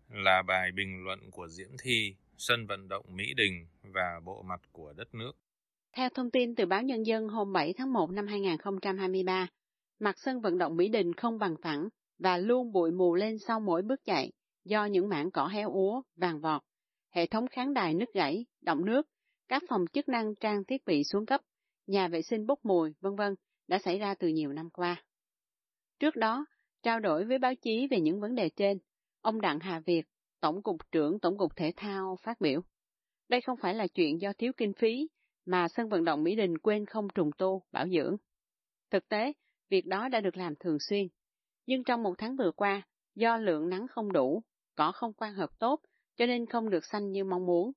Là 0.09 0.41
bài 0.47 0.71
bình 0.75 1.03
luận 1.03 1.19
của 1.31 1.47
Diễm 1.47 1.69
Thi, 1.83 2.15
sân 2.37 2.67
vận 2.67 2.87
động 2.87 3.05
Mỹ 3.09 3.33
Đình 3.33 3.67
và 3.81 4.19
bộ 4.25 4.41
mặt 4.41 4.61
của 4.71 4.93
đất 4.93 5.15
nước. 5.15 5.31
Theo 5.95 6.09
thông 6.09 6.31
tin 6.31 6.55
từ 6.55 6.65
báo 6.65 6.81
Nhân 6.81 7.05
dân 7.05 7.27
hôm 7.27 7.53
7 7.53 7.73
tháng 7.77 7.93
1 7.93 8.11
năm 8.11 8.27
2023, 8.27 9.47
mặt 9.99 10.15
sân 10.17 10.41
vận 10.41 10.57
động 10.57 10.77
Mỹ 10.77 10.89
Đình 10.89 11.13
không 11.13 11.37
bằng 11.37 11.55
phẳng 11.61 11.89
và 12.19 12.37
luôn 12.37 12.71
bụi 12.71 12.91
mù 12.91 13.15
lên 13.15 13.37
sau 13.47 13.59
mỗi 13.59 13.81
bước 13.81 14.03
chạy 14.05 14.31
do 14.65 14.85
những 14.85 15.09
mảng 15.09 15.31
cỏ 15.31 15.47
héo 15.47 15.71
úa, 15.71 16.01
vàng 16.15 16.39
vọt. 16.41 16.61
Hệ 17.11 17.25
thống 17.25 17.47
kháng 17.47 17.73
đài 17.73 17.93
nứt 17.93 18.13
gãy, 18.13 18.45
động 18.61 18.85
nước, 18.85 19.07
các 19.47 19.63
phòng 19.69 19.85
chức 19.93 20.09
năng 20.09 20.35
trang 20.35 20.63
thiết 20.63 20.85
bị 20.85 21.03
xuống 21.03 21.25
cấp, 21.25 21.41
nhà 21.87 22.07
vệ 22.07 22.21
sinh 22.21 22.45
bốc 22.45 22.59
mùi, 22.63 22.93
vân 23.01 23.15
vân 23.15 23.35
đã 23.67 23.79
xảy 23.79 23.99
ra 23.99 24.15
từ 24.19 24.27
nhiều 24.27 24.53
năm 24.53 24.69
qua. 24.69 25.03
Trước 25.99 26.15
đó, 26.15 26.45
trao 26.83 26.99
đổi 26.99 27.25
với 27.25 27.37
báo 27.37 27.53
chí 27.61 27.87
về 27.91 27.99
những 27.99 28.19
vấn 28.19 28.35
đề 28.35 28.49
trên, 28.49 28.77
ông 29.21 29.41
Đặng 29.41 29.59
Hà 29.59 29.79
Việt, 29.79 30.03
Tổng 30.39 30.63
cục 30.63 30.91
trưởng 30.91 31.19
Tổng 31.19 31.37
cục 31.37 31.55
Thể 31.55 31.71
thao 31.75 32.17
phát 32.23 32.41
biểu. 32.41 32.61
Đây 33.29 33.41
không 33.41 33.57
phải 33.61 33.73
là 33.73 33.87
chuyện 33.87 34.21
do 34.21 34.33
thiếu 34.37 34.51
kinh 34.57 34.73
phí 34.73 35.07
mà 35.45 35.67
sân 35.67 35.89
vận 35.89 36.03
động 36.03 36.23
Mỹ 36.23 36.35
Đình 36.35 36.57
quên 36.57 36.85
không 36.85 37.07
trùng 37.15 37.29
tu, 37.37 37.61
bảo 37.71 37.87
dưỡng. 37.89 38.17
Thực 38.91 39.07
tế, 39.07 39.33
việc 39.69 39.85
đó 39.85 40.07
đã 40.09 40.21
được 40.21 40.37
làm 40.37 40.53
thường 40.59 40.77
xuyên. 40.79 41.07
Nhưng 41.65 41.83
trong 41.83 42.03
một 42.03 42.13
tháng 42.17 42.35
vừa 42.35 42.51
qua, 42.51 42.81
Do 43.15 43.37
lượng 43.37 43.69
nắng 43.69 43.87
không 43.87 44.11
đủ, 44.11 44.43
cỏ 44.75 44.91
không 44.91 45.13
quan 45.13 45.33
hợp 45.33 45.49
tốt, 45.59 45.81
cho 46.15 46.25
nên 46.25 46.45
không 46.45 46.69
được 46.69 46.85
xanh 46.85 47.11
như 47.11 47.23
mong 47.23 47.45
muốn. 47.45 47.71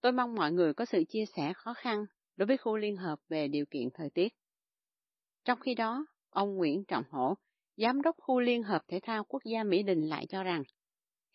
Tôi 0.00 0.12
mong 0.12 0.34
mọi 0.34 0.52
người 0.52 0.74
có 0.74 0.84
sự 0.84 1.04
chia 1.08 1.24
sẻ 1.36 1.52
khó 1.56 1.74
khăn 1.74 2.04
đối 2.36 2.46
với 2.46 2.56
khu 2.56 2.76
liên 2.76 2.96
hợp 2.96 3.18
về 3.28 3.48
điều 3.48 3.64
kiện 3.70 3.88
thời 3.94 4.10
tiết. 4.10 4.32
Trong 5.44 5.60
khi 5.60 5.74
đó, 5.74 6.06
ông 6.30 6.56
Nguyễn 6.56 6.84
Trọng 6.84 7.04
Hổ, 7.10 7.34
Giám 7.76 8.02
đốc 8.02 8.16
khu 8.18 8.40
Liên 8.40 8.62
hợp 8.62 8.82
Thể 8.88 9.00
thao 9.02 9.24
Quốc 9.24 9.42
gia 9.44 9.64
Mỹ 9.64 9.82
Đình 9.82 10.00
lại 10.00 10.26
cho 10.28 10.42
rằng, 10.42 10.62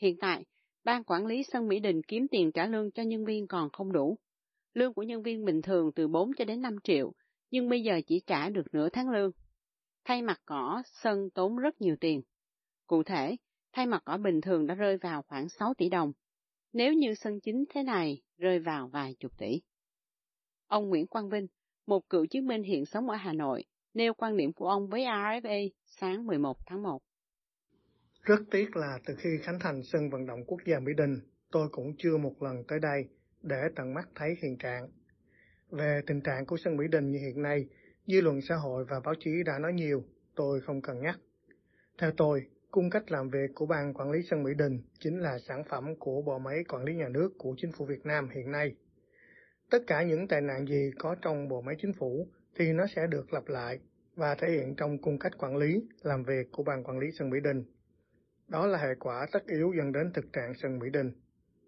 hiện 0.01 0.17
tại, 0.19 0.45
Ban 0.83 1.03
quản 1.03 1.25
lý 1.25 1.43
sân 1.43 1.67
Mỹ 1.67 1.79
Đình 1.79 2.01
kiếm 2.07 2.27
tiền 2.31 2.51
trả 2.51 2.65
lương 2.65 2.91
cho 2.91 3.03
nhân 3.03 3.25
viên 3.25 3.47
còn 3.47 3.69
không 3.69 3.91
đủ. 3.91 4.17
Lương 4.73 4.93
của 4.93 5.03
nhân 5.03 5.23
viên 5.23 5.45
bình 5.45 5.61
thường 5.61 5.91
từ 5.95 6.07
4 6.07 6.31
cho 6.37 6.45
đến 6.45 6.61
5 6.61 6.75
triệu, 6.83 7.13
nhưng 7.51 7.69
bây 7.69 7.81
giờ 7.83 8.01
chỉ 8.07 8.21
trả 8.27 8.49
được 8.49 8.73
nửa 8.73 8.89
tháng 8.89 9.09
lương. 9.09 9.31
Thay 10.07 10.21
mặt 10.21 10.41
cỏ, 10.45 10.83
sân 10.85 11.29
tốn 11.29 11.57
rất 11.57 11.81
nhiều 11.81 11.95
tiền. 11.99 12.21
Cụ 12.87 13.03
thể, 13.03 13.35
thay 13.73 13.85
mặt 13.85 14.01
cỏ 14.05 14.17
bình 14.17 14.41
thường 14.41 14.67
đã 14.67 14.75
rơi 14.75 14.97
vào 14.97 15.21
khoảng 15.21 15.49
6 15.49 15.73
tỷ 15.77 15.89
đồng. 15.89 16.11
Nếu 16.73 16.93
như 16.93 17.13
sân 17.15 17.39
chính 17.39 17.65
thế 17.69 17.83
này, 17.83 18.21
rơi 18.37 18.59
vào 18.59 18.87
vài 18.87 19.15
chục 19.19 19.37
tỷ. 19.37 19.61
Ông 20.67 20.89
Nguyễn 20.89 21.07
Quang 21.07 21.29
Vinh, 21.29 21.47
một 21.87 22.09
cựu 22.09 22.25
chiến 22.25 22.47
binh 22.47 22.63
hiện 22.63 22.85
sống 22.85 23.09
ở 23.09 23.15
Hà 23.15 23.33
Nội, 23.33 23.63
nêu 23.93 24.13
quan 24.13 24.37
điểm 24.37 24.53
của 24.53 24.67
ông 24.67 24.87
với 24.89 25.01
RFA 25.01 25.69
sáng 25.85 26.25
11 26.25 26.57
tháng 26.65 26.83
1. 26.83 27.01
Rất 28.21 28.39
tiếc 28.51 28.75
là 28.75 28.99
từ 29.05 29.15
khi 29.17 29.29
khánh 29.41 29.59
thành 29.59 29.83
sân 29.83 30.09
vận 30.09 30.25
động 30.25 30.43
quốc 30.47 30.59
gia 30.65 30.79
Mỹ 30.79 30.91
Đình, 30.97 31.19
tôi 31.51 31.69
cũng 31.71 31.93
chưa 31.97 32.17
một 32.17 32.43
lần 32.43 32.63
tới 32.67 32.79
đây 32.79 33.09
để 33.41 33.61
tận 33.75 33.93
mắt 33.93 34.09
thấy 34.15 34.29
hiện 34.41 34.57
trạng. 34.57 34.89
Về 35.69 36.01
tình 36.07 36.21
trạng 36.21 36.45
của 36.45 36.57
sân 36.57 36.77
Mỹ 36.77 36.85
Đình 36.91 37.11
như 37.11 37.19
hiện 37.19 37.41
nay, 37.41 37.65
dư 38.07 38.21
luận 38.21 38.41
xã 38.41 38.55
hội 38.55 38.85
và 38.85 38.99
báo 38.99 39.13
chí 39.19 39.31
đã 39.45 39.59
nói 39.59 39.73
nhiều, 39.73 40.03
tôi 40.35 40.61
không 40.61 40.81
cần 40.81 41.01
nhắc. 41.01 41.19
Theo 41.97 42.11
tôi, 42.17 42.47
cung 42.71 42.89
cách 42.89 43.11
làm 43.11 43.29
việc 43.29 43.49
của 43.55 43.65
ban 43.65 43.93
quản 43.93 44.11
lý 44.11 44.19
sân 44.29 44.43
Mỹ 44.43 44.51
Đình 44.57 44.81
chính 44.99 45.19
là 45.19 45.39
sản 45.39 45.63
phẩm 45.69 45.95
của 45.99 46.21
bộ 46.21 46.39
máy 46.39 46.63
quản 46.67 46.83
lý 46.83 46.95
nhà 46.95 47.09
nước 47.09 47.29
của 47.37 47.55
chính 47.57 47.71
phủ 47.71 47.85
Việt 47.85 48.05
Nam 48.05 48.29
hiện 48.29 48.51
nay. 48.51 48.75
Tất 49.71 49.79
cả 49.87 50.03
những 50.03 50.27
tệ 50.27 50.41
nạn 50.41 50.65
gì 50.67 50.91
có 50.99 51.15
trong 51.21 51.47
bộ 51.47 51.61
máy 51.61 51.75
chính 51.81 51.93
phủ 51.93 52.27
thì 52.55 52.73
nó 52.73 52.85
sẽ 52.95 53.07
được 53.07 53.33
lặp 53.33 53.47
lại 53.47 53.79
và 54.15 54.35
thể 54.35 54.51
hiện 54.51 54.75
trong 54.75 54.97
cung 55.01 55.19
cách 55.19 55.37
quản 55.37 55.57
lý, 55.57 55.81
làm 56.01 56.23
việc 56.23 56.51
của 56.51 56.63
ban 56.63 56.83
quản 56.83 56.99
lý 56.99 57.07
sân 57.11 57.29
Mỹ 57.29 57.39
Đình. 57.43 57.63
Đó 58.47 58.67
là 58.67 58.77
hệ 58.77 58.95
quả 58.99 59.27
tất 59.31 59.45
yếu 59.47 59.73
dẫn 59.77 59.91
đến 59.91 60.11
thực 60.13 60.33
trạng 60.33 60.53
sân 60.61 60.79
Mỹ 60.79 60.89
Đình. 60.89 61.11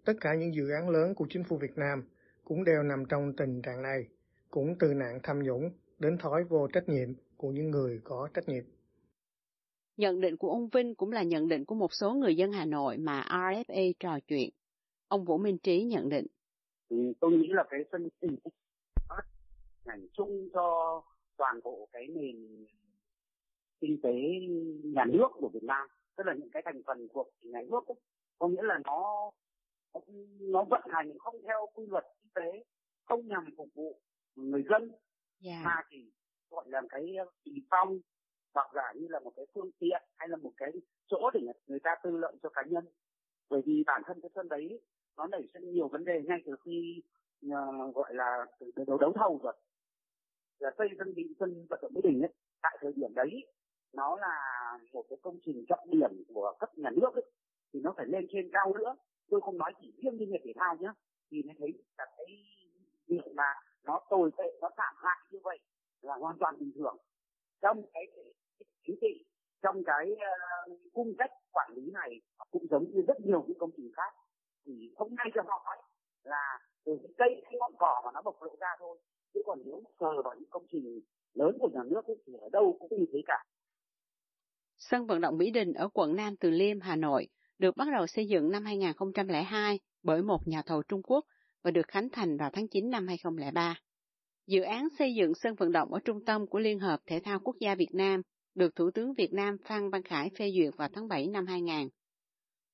Tất 0.04 0.14
cả 0.20 0.34
những 0.34 0.54
dự 0.54 0.70
án 0.70 0.88
lớn 0.88 1.14
của 1.14 1.26
chính 1.30 1.44
phủ 1.44 1.58
Việt 1.58 1.76
Nam 1.76 2.08
cũng 2.44 2.64
đều 2.64 2.82
nằm 2.82 3.04
trong 3.08 3.36
tình 3.36 3.62
trạng 3.62 3.82
này, 3.82 4.08
cũng 4.50 4.78
từ 4.78 4.94
nạn 4.94 5.18
tham 5.22 5.42
nhũng 5.42 5.70
đến 6.00 6.18
thói 6.18 6.44
vô 6.44 6.68
trách 6.72 6.88
nhiệm 6.88 7.08
của 7.36 7.50
những 7.50 7.70
người 7.70 8.00
có 8.04 8.28
trách 8.34 8.48
nhiệm. 8.48 8.64
Nhận 9.96 10.20
định 10.20 10.36
của 10.36 10.50
ông 10.50 10.68
Vinh 10.68 10.94
cũng 10.94 11.12
là 11.12 11.22
nhận 11.22 11.48
định 11.48 11.64
của 11.64 11.74
một 11.74 11.92
số 11.92 12.14
người 12.14 12.36
dân 12.36 12.52
Hà 12.52 12.64
Nội 12.64 12.98
mà 12.98 13.24
RFA 13.28 13.92
trò 14.00 14.18
chuyện. 14.26 14.50
Ông 15.08 15.24
Vũ 15.24 15.38
Minh 15.38 15.58
Trí 15.58 15.84
nhận 15.84 16.08
định. 16.08 16.26
Ừ, 16.88 16.96
tôi 17.20 17.32
nghĩ 17.32 17.48
là 17.50 17.64
cái 17.70 17.80
sân 17.92 18.08
tình 18.20 18.36
ngành 19.84 20.06
chung 20.12 20.48
cho 20.54 21.00
toàn 21.36 21.60
bộ 21.64 21.88
cái 21.92 22.06
nền 22.08 22.66
kinh 23.80 24.00
tế 24.02 24.12
nhà 24.84 25.04
nước 25.04 25.28
của 25.32 25.48
Việt 25.48 25.62
Nam 25.62 25.88
tức 26.16 26.26
là 26.26 26.34
những 26.34 26.50
cái 26.50 26.62
thành 26.64 26.82
phần 26.86 27.08
của 27.08 27.24
nhà 27.42 27.60
nước 27.70 27.86
ấy. 27.86 27.96
có 28.38 28.48
nghĩa 28.48 28.62
là 28.62 28.78
nó 28.84 29.30
nó 30.40 30.64
vận 30.70 30.82
hành 30.88 31.18
không 31.18 31.36
theo 31.42 31.66
quy 31.74 31.86
luật 31.86 32.04
kinh 32.22 32.30
tế 32.34 32.64
không 33.04 33.28
nhằm 33.28 33.44
phục 33.56 33.68
vụ 33.74 34.00
người 34.36 34.64
dân 34.70 34.90
yeah. 35.44 35.64
Mà 35.64 35.82
chỉ 35.90 36.12
gọi 36.50 36.64
là 36.68 36.82
cái 36.88 37.16
ờ, 37.16 37.24
kỳ 37.44 37.52
phong 37.70 37.98
hoặc 38.54 38.70
giả 38.74 38.92
như 38.94 39.06
là 39.08 39.20
một 39.20 39.32
cái 39.36 39.46
phương 39.54 39.70
tiện 39.78 40.02
hay 40.16 40.28
là 40.28 40.36
một 40.36 40.52
cái 40.56 40.70
chỗ 41.06 41.30
để 41.34 41.40
người 41.66 41.80
ta 41.80 41.90
tư 42.02 42.16
lợi 42.16 42.36
cho 42.42 42.48
cá 42.48 42.62
nhân. 42.62 42.84
Bởi 43.50 43.62
vì 43.66 43.84
bản 43.86 44.02
thân 44.06 44.20
cái 44.20 44.30
sân 44.34 44.48
đấy 44.48 44.80
nó 45.16 45.26
nảy 45.26 45.48
sinh 45.54 45.72
nhiều 45.72 45.88
vấn 45.88 46.04
đề 46.04 46.22
ngay 46.22 46.38
từ 46.46 46.52
khi 46.64 47.02
uh, 47.46 47.94
gọi 47.94 48.14
là 48.14 48.46
từ 48.60 48.84
đấu 48.86 48.98
đấu 48.98 49.12
thầu 49.16 49.40
rồi. 49.42 49.56
Là 50.58 50.70
xây 50.78 50.88
sân 50.98 51.14
bị 51.14 51.34
sân 51.40 51.66
vận 51.70 51.80
động 51.82 51.92
mỹ 51.94 52.00
đình 52.04 52.22
ấy 52.22 52.32
tại 52.62 52.78
thời 52.80 52.92
điểm 52.92 53.14
đấy 53.14 53.46
nó 53.92 54.16
là 54.16 54.38
một 54.92 55.04
cái 55.10 55.18
công 55.22 55.38
trình 55.44 55.64
trọng 55.68 55.90
điểm 55.90 56.10
của 56.34 56.54
cấp 56.60 56.78
nhà 56.78 56.90
nước 56.90 57.14
ấy, 57.14 57.30
thì 57.72 57.80
nó 57.80 57.94
phải 57.96 58.06
lên 58.06 58.26
trên 58.32 58.50
cao 58.52 58.74
nữa. 58.78 58.96
Tôi 59.30 59.40
không 59.40 59.58
nói 59.58 59.72
chỉ 59.80 59.92
riêng 60.02 60.16
như 60.16 60.26
nghiệp 60.26 60.40
thể 60.44 60.52
thao 60.56 60.76
nhé 60.76 60.88
thì 61.30 61.42
nó 61.42 61.54
thấy 61.58 61.72
là 61.98 62.06
cái 62.16 62.26
việc 63.06 63.32
mà 63.34 63.54
nó 63.84 64.00
tồi 64.10 64.30
tệ 64.38 64.44
nó 64.60 64.70
thảm 64.76 64.94
hại 64.98 65.19
là 66.10 66.16
hoàn 66.20 66.36
toàn 66.40 66.58
bình 66.60 66.72
thường. 66.74 66.96
Trong 67.62 67.82
cái 67.92 68.04
chính 68.86 68.96
trị 69.00 69.24
trong 69.62 69.84
cái 69.84 70.06
uh, 70.12 70.92
cung 70.92 71.12
cách 71.18 71.30
quản 71.52 71.70
lý 71.76 71.90
này 71.90 72.20
cũng 72.50 72.66
giống 72.70 72.84
như 72.90 73.02
rất 73.08 73.20
nhiều 73.20 73.44
những 73.46 73.58
công 73.58 73.70
trình 73.76 73.90
khác 73.96 74.12
thì 74.66 74.72
không 74.96 75.14
ngay 75.14 75.26
cho 75.34 75.42
họ 75.46 75.62
ấy 75.66 75.78
là 76.22 76.58
từ 76.84 76.98
cái 77.02 77.12
cây 77.18 77.42
hay 77.44 77.54
ngọn 77.58 77.72
cỏ 77.78 78.02
mà 78.04 78.10
nó 78.14 78.22
bộc 78.22 78.42
lộ 78.42 78.56
ra 78.60 78.68
thôi. 78.78 78.98
Chứ 79.34 79.40
còn 79.46 79.58
nếu 79.64 79.82
sờ 80.00 80.22
vào 80.24 80.34
những 80.38 80.50
công 80.50 80.66
trình 80.72 81.00
lớn 81.34 81.56
của 81.60 81.68
nhà 81.72 81.80
nước 81.90 82.06
ấy, 82.06 82.16
thì 82.26 82.32
ở 82.40 82.48
đâu 82.52 82.76
cũng 82.80 82.98
như 82.98 83.06
thế 83.12 83.18
cả. 83.26 83.44
Sân 84.76 85.06
vận 85.06 85.20
động 85.20 85.38
Mỹ 85.38 85.50
Đình 85.50 85.72
ở 85.72 85.88
quận 85.88 86.16
Nam 86.16 86.36
Từ 86.40 86.50
Liêm, 86.50 86.80
Hà 86.80 86.96
Nội 86.96 87.28
được 87.58 87.76
bắt 87.76 87.86
đầu 87.92 88.06
xây 88.06 88.26
dựng 88.28 88.50
năm 88.50 88.64
2002 88.64 89.80
bởi 90.02 90.22
một 90.22 90.40
nhà 90.46 90.62
thầu 90.66 90.82
Trung 90.82 91.02
Quốc 91.02 91.24
và 91.62 91.70
được 91.70 91.88
khánh 91.88 92.08
thành 92.12 92.36
vào 92.36 92.50
tháng 92.52 92.68
9 92.68 92.90
năm 92.90 93.06
2003. 93.06 93.74
Dự 94.46 94.60
án 94.62 94.88
xây 94.98 95.14
dựng 95.14 95.32
sân 95.34 95.54
vận 95.54 95.72
động 95.72 95.92
ở 95.92 96.00
trung 96.04 96.24
tâm 96.24 96.46
của 96.46 96.58
Liên 96.58 96.78
hợp 96.78 97.00
Thể 97.06 97.20
thao 97.20 97.38
Quốc 97.40 97.56
gia 97.60 97.74
Việt 97.74 97.94
Nam 97.94 98.22
được 98.54 98.76
Thủ 98.76 98.90
tướng 98.94 99.14
Việt 99.14 99.32
Nam 99.32 99.56
Phan 99.64 99.90
Văn 99.90 100.02
Khải 100.02 100.30
phê 100.38 100.50
duyệt 100.56 100.76
vào 100.76 100.88
tháng 100.92 101.08
7 101.08 101.26
năm 101.26 101.46
2000. 101.46 101.88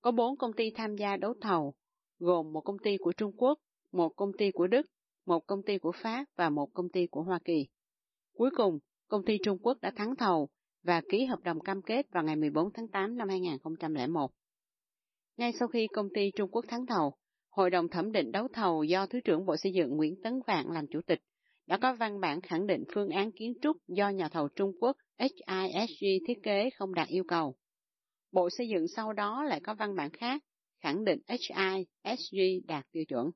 Có 0.00 0.10
bốn 0.10 0.36
công 0.36 0.52
ty 0.52 0.70
tham 0.70 0.96
gia 0.96 1.16
đấu 1.16 1.34
thầu, 1.40 1.74
gồm 2.18 2.52
một 2.52 2.60
công 2.60 2.78
ty 2.84 2.96
của 2.96 3.12
Trung 3.12 3.32
Quốc, 3.36 3.58
một 3.92 4.08
công 4.16 4.32
ty 4.38 4.50
của 4.50 4.66
Đức, 4.66 4.86
một 5.26 5.46
công 5.46 5.62
ty 5.62 5.78
của 5.78 5.92
Pháp 6.02 6.24
và 6.36 6.50
một 6.50 6.68
công 6.74 6.88
ty 6.88 7.06
của 7.06 7.22
Hoa 7.22 7.38
Kỳ. 7.44 7.66
Cuối 8.34 8.50
cùng, 8.56 8.78
công 9.08 9.24
ty 9.24 9.38
Trung 9.44 9.58
Quốc 9.58 9.78
đã 9.80 9.92
thắng 9.96 10.16
thầu 10.16 10.48
và 10.82 11.02
ký 11.08 11.24
hợp 11.24 11.40
đồng 11.42 11.60
cam 11.60 11.82
kết 11.82 12.06
vào 12.10 12.24
ngày 12.24 12.36
14 12.36 12.72
tháng 12.72 12.88
8 12.88 13.16
năm 13.16 13.28
2001. 13.28 14.30
Ngay 15.36 15.52
sau 15.58 15.68
khi 15.68 15.86
công 15.86 16.08
ty 16.14 16.30
Trung 16.36 16.50
Quốc 16.50 16.64
thắng 16.68 16.86
thầu, 16.86 17.14
Hội 17.50 17.70
đồng 17.70 17.88
thẩm 17.88 18.12
định 18.12 18.32
đấu 18.32 18.48
thầu 18.52 18.82
do 18.82 19.06
Thứ 19.06 19.20
trưởng 19.24 19.46
Bộ 19.46 19.56
Xây 19.56 19.72
dựng 19.72 19.96
Nguyễn 19.96 20.22
Tấn 20.22 20.40
Vạn 20.46 20.70
làm 20.70 20.86
chủ 20.86 21.00
tịch 21.06 21.20
đã 21.66 21.78
có 21.78 21.94
văn 21.94 22.20
bản 22.20 22.40
khẳng 22.40 22.66
định 22.66 22.84
phương 22.94 23.08
án 23.08 23.32
kiến 23.32 23.52
trúc 23.62 23.76
do 23.88 24.08
nhà 24.08 24.28
thầu 24.28 24.48
Trung 24.48 24.72
Quốc 24.80 24.96
HISG 25.18 26.06
thiết 26.26 26.38
kế 26.42 26.70
không 26.70 26.94
đạt 26.94 27.08
yêu 27.08 27.24
cầu. 27.28 27.56
Bộ 28.32 28.48
Xây 28.50 28.68
dựng 28.68 28.88
sau 28.96 29.12
đó 29.12 29.44
lại 29.44 29.60
có 29.60 29.74
văn 29.74 29.94
bản 29.96 30.10
khác 30.10 30.42
khẳng 30.82 31.04
định 31.04 31.18
HISG 31.28 32.66
đạt 32.66 32.86
tiêu 32.92 33.04
chuẩn. 33.08 33.30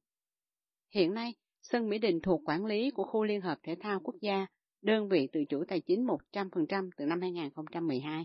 Hiện 0.94 1.14
nay, 1.14 1.34
sân 1.62 1.88
Mỹ 1.88 1.98
Đình 1.98 2.20
thuộc 2.22 2.40
quản 2.44 2.66
lý 2.66 2.90
của 2.90 3.04
Khu 3.04 3.24
Liên 3.24 3.40
hợp 3.40 3.58
Thể 3.62 3.76
thao 3.80 4.00
Quốc 4.00 4.14
gia 4.20 4.46
đơn 4.82 5.08
vị 5.08 5.28
tự 5.32 5.40
chủ 5.48 5.64
tài 5.68 5.80
chính 5.80 6.06
100% 6.32 6.90
từ 6.96 7.04
năm 7.04 7.20
2012. 7.20 8.24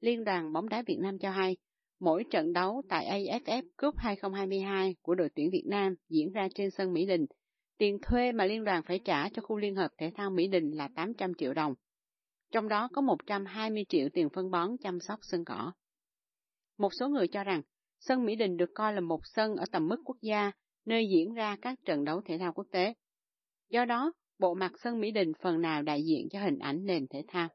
Liên 0.00 0.24
đoàn 0.24 0.52
bóng 0.52 0.68
đá 0.68 0.82
Việt 0.86 0.98
Nam 1.00 1.18
cho 1.18 1.30
hay, 1.30 1.56
mỗi 2.00 2.24
trận 2.30 2.52
đấu 2.52 2.82
tại 2.88 3.06
AFF 3.06 3.62
Cup 3.76 3.94
2022 3.96 4.94
của 5.02 5.14
đội 5.14 5.28
tuyển 5.34 5.50
Việt 5.50 5.64
Nam 5.66 5.94
diễn 6.08 6.32
ra 6.32 6.48
trên 6.54 6.70
sân 6.70 6.92
Mỹ 6.92 7.06
Đình, 7.06 7.26
tiền 7.78 7.98
thuê 8.02 8.32
mà 8.32 8.44
liên 8.44 8.64
đoàn 8.64 8.82
phải 8.82 9.00
trả 9.04 9.28
cho 9.28 9.42
khu 9.42 9.56
liên 9.56 9.74
hợp 9.74 9.90
thể 9.98 10.12
thao 10.14 10.30
Mỹ 10.30 10.48
Đình 10.48 10.70
là 10.70 10.88
800 10.94 11.34
triệu 11.34 11.54
đồng. 11.54 11.74
Trong 12.52 12.68
đó 12.68 12.88
có 12.92 13.02
120 13.02 13.84
triệu 13.88 14.08
tiền 14.12 14.28
phân 14.28 14.50
bón 14.50 14.76
chăm 14.80 15.00
sóc 15.00 15.18
sân 15.22 15.44
cỏ. 15.44 15.72
Một 16.78 16.90
số 17.00 17.08
người 17.08 17.28
cho 17.28 17.44
rằng, 17.44 17.62
sân 18.00 18.24
Mỹ 18.24 18.36
Đình 18.36 18.56
được 18.56 18.70
coi 18.74 18.92
là 18.92 19.00
một 19.00 19.20
sân 19.24 19.56
ở 19.56 19.64
tầm 19.72 19.88
mức 19.88 20.02
quốc 20.04 20.16
gia, 20.20 20.52
nơi 20.84 21.08
diễn 21.08 21.34
ra 21.34 21.56
các 21.62 21.78
trận 21.84 22.04
đấu 22.04 22.20
thể 22.24 22.38
thao 22.38 22.52
quốc 22.52 22.66
tế. 22.70 22.94
Do 23.68 23.84
đó, 23.84 24.12
bộ 24.38 24.54
mặt 24.54 24.72
sân 24.82 25.00
Mỹ 25.00 25.10
Đình 25.10 25.32
phần 25.42 25.60
nào 25.60 25.82
đại 25.82 26.02
diện 26.04 26.28
cho 26.30 26.40
hình 26.40 26.58
ảnh 26.58 26.84
nền 26.84 27.06
thể 27.10 27.24
thao. 27.28 27.48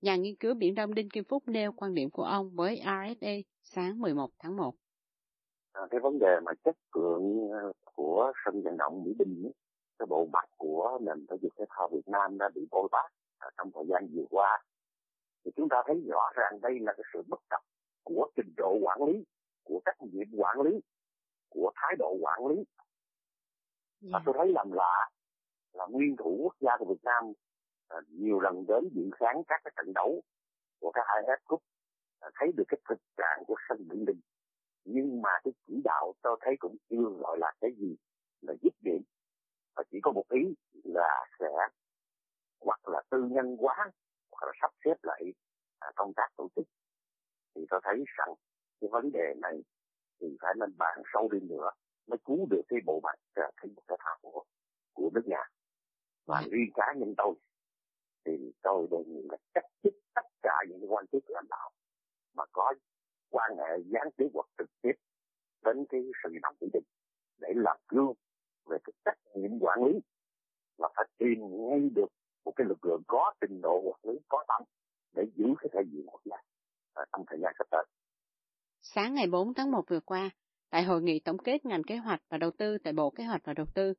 Nhà 0.00 0.16
nghiên 0.16 0.36
cứu 0.36 0.54
Biển 0.54 0.74
Đông 0.74 0.94
Đinh 0.94 1.08
Kim 1.08 1.24
Phúc 1.28 1.42
nêu 1.46 1.72
quan 1.72 1.94
điểm 1.94 2.10
của 2.10 2.22
ông 2.22 2.50
với 2.54 2.80
RFA 2.84 3.42
sáng 3.62 4.00
11 4.00 4.30
tháng 4.38 4.56
1. 4.56 4.74
À, 5.76 5.82
cái 5.90 6.00
vấn 6.00 6.18
đề 6.18 6.40
mà 6.44 6.52
chất 6.64 6.76
lượng 6.94 7.50
ờ, 7.52 7.72
của 7.94 8.32
sân 8.44 8.62
vận 8.62 8.76
động 8.76 9.04
Mỹ 9.04 9.12
Đình 9.18 9.42
ấy, 9.46 9.54
cái 9.98 10.06
bộ 10.06 10.28
mặt 10.32 10.44
của 10.56 10.98
nền 11.02 11.26
thể 11.26 11.36
dục 11.42 11.52
thể 11.58 11.64
thao 11.70 11.88
Việt 11.92 12.08
Nam 12.08 12.38
đã 12.38 12.48
bị 12.54 12.66
bôi 12.70 12.88
bác 12.92 13.08
trong 13.58 13.70
thời 13.74 13.84
gian 13.88 14.08
vừa 14.14 14.24
qua 14.30 14.62
thì 15.44 15.50
chúng 15.56 15.68
ta 15.68 15.82
thấy 15.86 16.02
rõ 16.08 16.30
ràng 16.36 16.60
đây 16.62 16.78
là 16.80 16.92
cái 16.96 17.04
sự 17.12 17.22
bất 17.28 17.40
cập 17.50 17.60
của 18.04 18.30
trình 18.36 18.54
độ 18.56 18.78
quản 18.82 18.98
lý 19.02 19.24
của 19.64 19.80
trách 19.84 19.96
nhiệm 20.00 20.26
quản 20.36 20.60
lý 20.60 20.80
của 21.48 21.72
thái 21.74 21.96
độ 21.98 22.16
quản 22.20 22.46
lý 22.46 22.56
yeah. 22.56 22.66
và 24.02 24.18
dạ. 24.18 24.22
tôi 24.26 24.34
thấy 24.38 24.52
làm 24.52 24.72
lạ 24.72 25.10
là 25.72 25.86
nguyên 25.90 26.16
thủ 26.16 26.38
quốc 26.42 26.54
gia 26.60 26.76
của 26.78 26.84
Việt 26.84 27.04
Nam 27.04 27.32
à, 27.88 27.96
nhiều 28.08 28.40
lần 28.40 28.66
đến 28.66 28.88
dự 28.94 29.10
khán 29.12 29.36
các 29.48 29.60
cái 29.64 29.72
trận 29.76 29.92
đấu 29.94 30.22
của 30.80 30.90
các 30.94 31.04
AFF 31.06 31.36
Cup 31.44 31.62
à, 32.20 32.28
thấy 32.34 32.52
được 32.56 32.64
cái 32.68 32.80
thực 32.88 32.98
trạng 33.16 33.44
của 33.46 33.54
sân 33.68 33.88
Mỹ 33.88 34.04
Đình 34.06 34.20
nhưng 34.86 35.22
mà 35.22 35.30
cái 35.44 35.52
chỉ 35.66 35.80
đạo 35.84 36.12
tôi 36.22 36.38
thấy 36.40 36.56
cũng 36.58 36.76
chưa 36.90 37.08
gọi 37.18 37.38
là 37.38 37.52
cái 37.60 37.70
gì 37.78 37.96
là 38.40 38.54
dứt 38.62 38.72
điểm. 38.80 39.02
Và 39.76 39.82
chỉ 39.90 39.98
có 40.02 40.12
một 40.12 40.24
ý 40.28 40.54
là 40.84 41.26
sẽ 41.38 41.46
hoặc 42.60 42.88
là 42.88 43.02
tư 43.10 43.28
nhân 43.30 43.56
quá 43.58 43.90
hoặc 44.30 44.46
là 44.46 44.52
sắp 44.60 44.70
xếp 44.84 44.94
lại 45.02 45.22
à, 45.78 45.88
công 45.96 46.12
tác 46.16 46.28
tổ 46.36 46.48
chức. 46.56 46.66
Thì 47.54 47.66
tôi 47.70 47.80
thấy 47.84 48.04
vấn 48.80 49.12
đề 49.12 49.34
này 49.42 49.62
thì 50.20 50.36
phải 50.40 50.54
nên 50.58 50.76
bàn 50.78 51.02
sâu 51.12 51.28
đi 51.32 51.38
nữa 51.40 51.70
mới 52.06 52.18
cứu 52.24 52.46
được 52.50 52.62
cái 52.68 52.78
bộ 52.86 53.00
mặt 53.02 53.14
thể 53.36 53.68
dục 53.76 53.84
thể 53.88 53.96
thao 53.98 54.18
của 54.22 54.44
của 54.92 55.10
nước 55.14 55.26
nhà. 55.26 55.44
Và 56.26 56.40
Dạ. 56.42 56.48
riêng 56.50 56.70
cá 56.74 56.94
nhân 56.96 57.14
tôi 57.16 57.34
thì 58.24 58.52
tôi 58.62 58.86
đề 58.90 58.98
nghị 59.06 59.22
là 59.30 59.36
cách 59.54 59.64
chức 59.82 59.94
tất 60.14 60.26
cả 60.42 60.64
những 60.68 60.92
quan 60.92 61.06
chức 61.06 61.30
lãnh 61.30 61.46
đạo 61.50 61.70
mà 62.34 62.44
có 62.52 62.74
quan 63.30 63.50
hệ 63.58 63.82
gián 63.86 64.08
tiếp 64.16 64.28
hoặc 64.34 64.46
trực 64.58 64.70
tiếp 64.82 64.92
đến 65.64 65.84
cái 65.88 66.00
sự 66.22 66.30
động 66.42 66.54
chỉ 66.60 66.66
định 66.72 66.84
để 67.40 67.48
làm 67.54 67.76
gương 67.88 68.12
về 68.66 68.78
cái 68.84 68.92
trách 69.04 69.18
nhiệm 69.34 69.50
quản 69.60 69.84
lý 69.84 70.00
và 70.78 70.88
phải 70.96 71.06
tìm 71.18 71.38
ngay 71.40 71.90
được 71.94 72.08
một 72.44 72.52
cái 72.56 72.66
lực 72.68 72.84
lượng 72.84 73.02
có 73.06 73.32
trình 73.40 73.60
độ 73.60 73.80
quản 73.84 74.00
lý 74.02 74.20
có 74.28 74.44
tâm 74.48 74.62
để 75.16 75.22
giữ 75.36 75.44
cái 75.58 75.68
thể 75.72 75.80
diện 75.92 76.06
quốc 76.06 76.20
gia 76.24 76.36
à, 76.94 77.04
trong 77.12 77.24
thời 77.26 77.38
gian 77.42 77.52
sắp 77.58 77.66
tới. 77.70 77.84
Sáng 78.82 79.14
ngày 79.14 79.26
4 79.26 79.54
tháng 79.54 79.70
1 79.70 79.84
vừa 79.88 80.00
qua, 80.00 80.30
tại 80.70 80.82
hội 80.82 81.02
nghị 81.02 81.20
tổng 81.20 81.38
kết 81.38 81.64
ngành 81.64 81.82
kế 81.82 81.96
hoạch 81.96 82.20
và 82.28 82.38
đầu 82.38 82.50
tư 82.58 82.78
tại 82.84 82.92
Bộ 82.92 83.10
Kế 83.10 83.24
hoạch 83.24 83.40
và 83.44 83.52
Đầu 83.52 83.66
tư, 83.74 83.94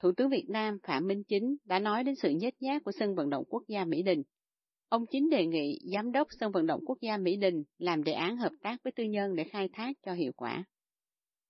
Thủ 0.00 0.12
tướng 0.16 0.28
Việt 0.28 0.46
Nam 0.48 0.78
Phạm 0.82 1.06
Minh 1.06 1.22
Chính 1.28 1.56
đã 1.64 1.78
nói 1.78 2.04
đến 2.04 2.14
sự 2.14 2.30
nhếch 2.30 2.62
nhác 2.62 2.84
của 2.84 2.92
sân 2.92 3.14
vận 3.14 3.30
động 3.30 3.44
quốc 3.48 3.62
gia 3.68 3.84
Mỹ 3.84 4.02
Đình. 4.02 4.22
Ông 4.88 5.06
Chính 5.10 5.30
đề 5.30 5.46
nghị 5.46 5.78
Giám 5.92 6.12
đốc 6.12 6.28
sân 6.40 6.52
vận 6.52 6.66
động 6.66 6.80
quốc 6.86 6.98
gia 7.00 7.16
Mỹ 7.16 7.36
Đình 7.36 7.64
làm 7.78 8.04
đề 8.04 8.12
án 8.12 8.36
hợp 8.36 8.52
tác 8.62 8.76
với 8.84 8.92
tư 8.96 9.04
nhân 9.04 9.34
để 9.34 9.44
khai 9.44 9.68
thác 9.72 9.96
cho 10.06 10.12
hiệu 10.12 10.32
quả. 10.36 10.64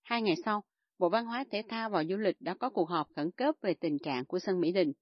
Hai 0.03 0.23
ngày 0.23 0.35
sau, 0.45 0.63
Bộ 0.99 1.09
Văn 1.09 1.27
hóa 1.27 1.45
Thể 1.51 1.63
thao 1.69 1.91
và 1.91 2.05
Du 2.05 2.17
lịch 2.17 2.37
đã 2.41 2.55
có 2.55 2.71
cuộc 2.71 2.89
họp 2.89 3.07
khẩn 3.17 3.31
cấp 3.31 3.55
về 3.63 3.75
tình 3.81 3.99
trạng 3.99 4.25
của 4.25 4.39
sân 4.39 4.61
Mỹ 4.61 4.73
Đình. 4.73 4.93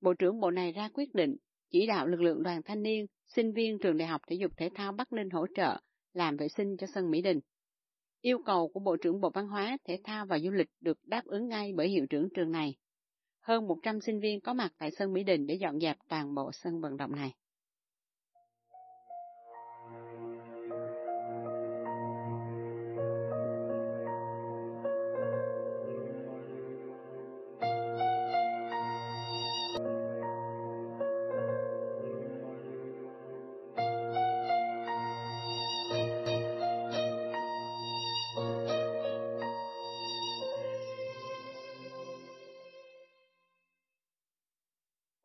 Bộ 0.00 0.14
trưởng 0.14 0.40
Bộ 0.40 0.50
này 0.50 0.72
ra 0.72 0.88
quyết 0.94 1.14
định 1.14 1.36
chỉ 1.70 1.86
đạo 1.86 2.06
lực 2.06 2.20
lượng 2.20 2.42
đoàn 2.42 2.62
thanh 2.64 2.82
niên, 2.82 3.06
sinh 3.26 3.52
viên 3.52 3.78
trường 3.78 3.96
Đại 3.96 4.08
học 4.08 4.20
Thể 4.28 4.36
dục 4.36 4.52
Thể 4.56 4.70
thao 4.74 4.92
Bắc 4.92 5.12
Ninh 5.12 5.30
hỗ 5.30 5.46
trợ 5.56 5.80
làm 6.12 6.36
vệ 6.36 6.48
sinh 6.48 6.76
cho 6.76 6.86
sân 6.94 7.10
Mỹ 7.10 7.22
Đình. 7.22 7.40
Yêu 8.20 8.38
cầu 8.46 8.68
của 8.68 8.80
Bộ 8.80 8.96
trưởng 8.96 9.20
Bộ 9.20 9.30
Văn 9.34 9.48
hóa, 9.48 9.76
Thể 9.84 10.00
thao 10.04 10.26
và 10.26 10.38
Du 10.38 10.50
lịch 10.50 10.70
được 10.80 10.98
đáp 11.04 11.22
ứng 11.24 11.48
ngay 11.48 11.72
bởi 11.76 11.88
hiệu 11.88 12.06
trưởng 12.10 12.28
trường 12.34 12.52
này. 12.52 12.76
Hơn 13.40 13.68
100 13.68 14.00
sinh 14.00 14.20
viên 14.20 14.40
có 14.40 14.54
mặt 14.54 14.72
tại 14.78 14.90
sân 14.98 15.12
Mỹ 15.12 15.24
Đình 15.24 15.46
để 15.46 15.54
dọn 15.54 15.80
dẹp 15.80 15.96
toàn 16.08 16.34
bộ 16.34 16.50
sân 16.52 16.80
vận 16.80 16.96
động 16.96 17.16
này. 17.16 17.32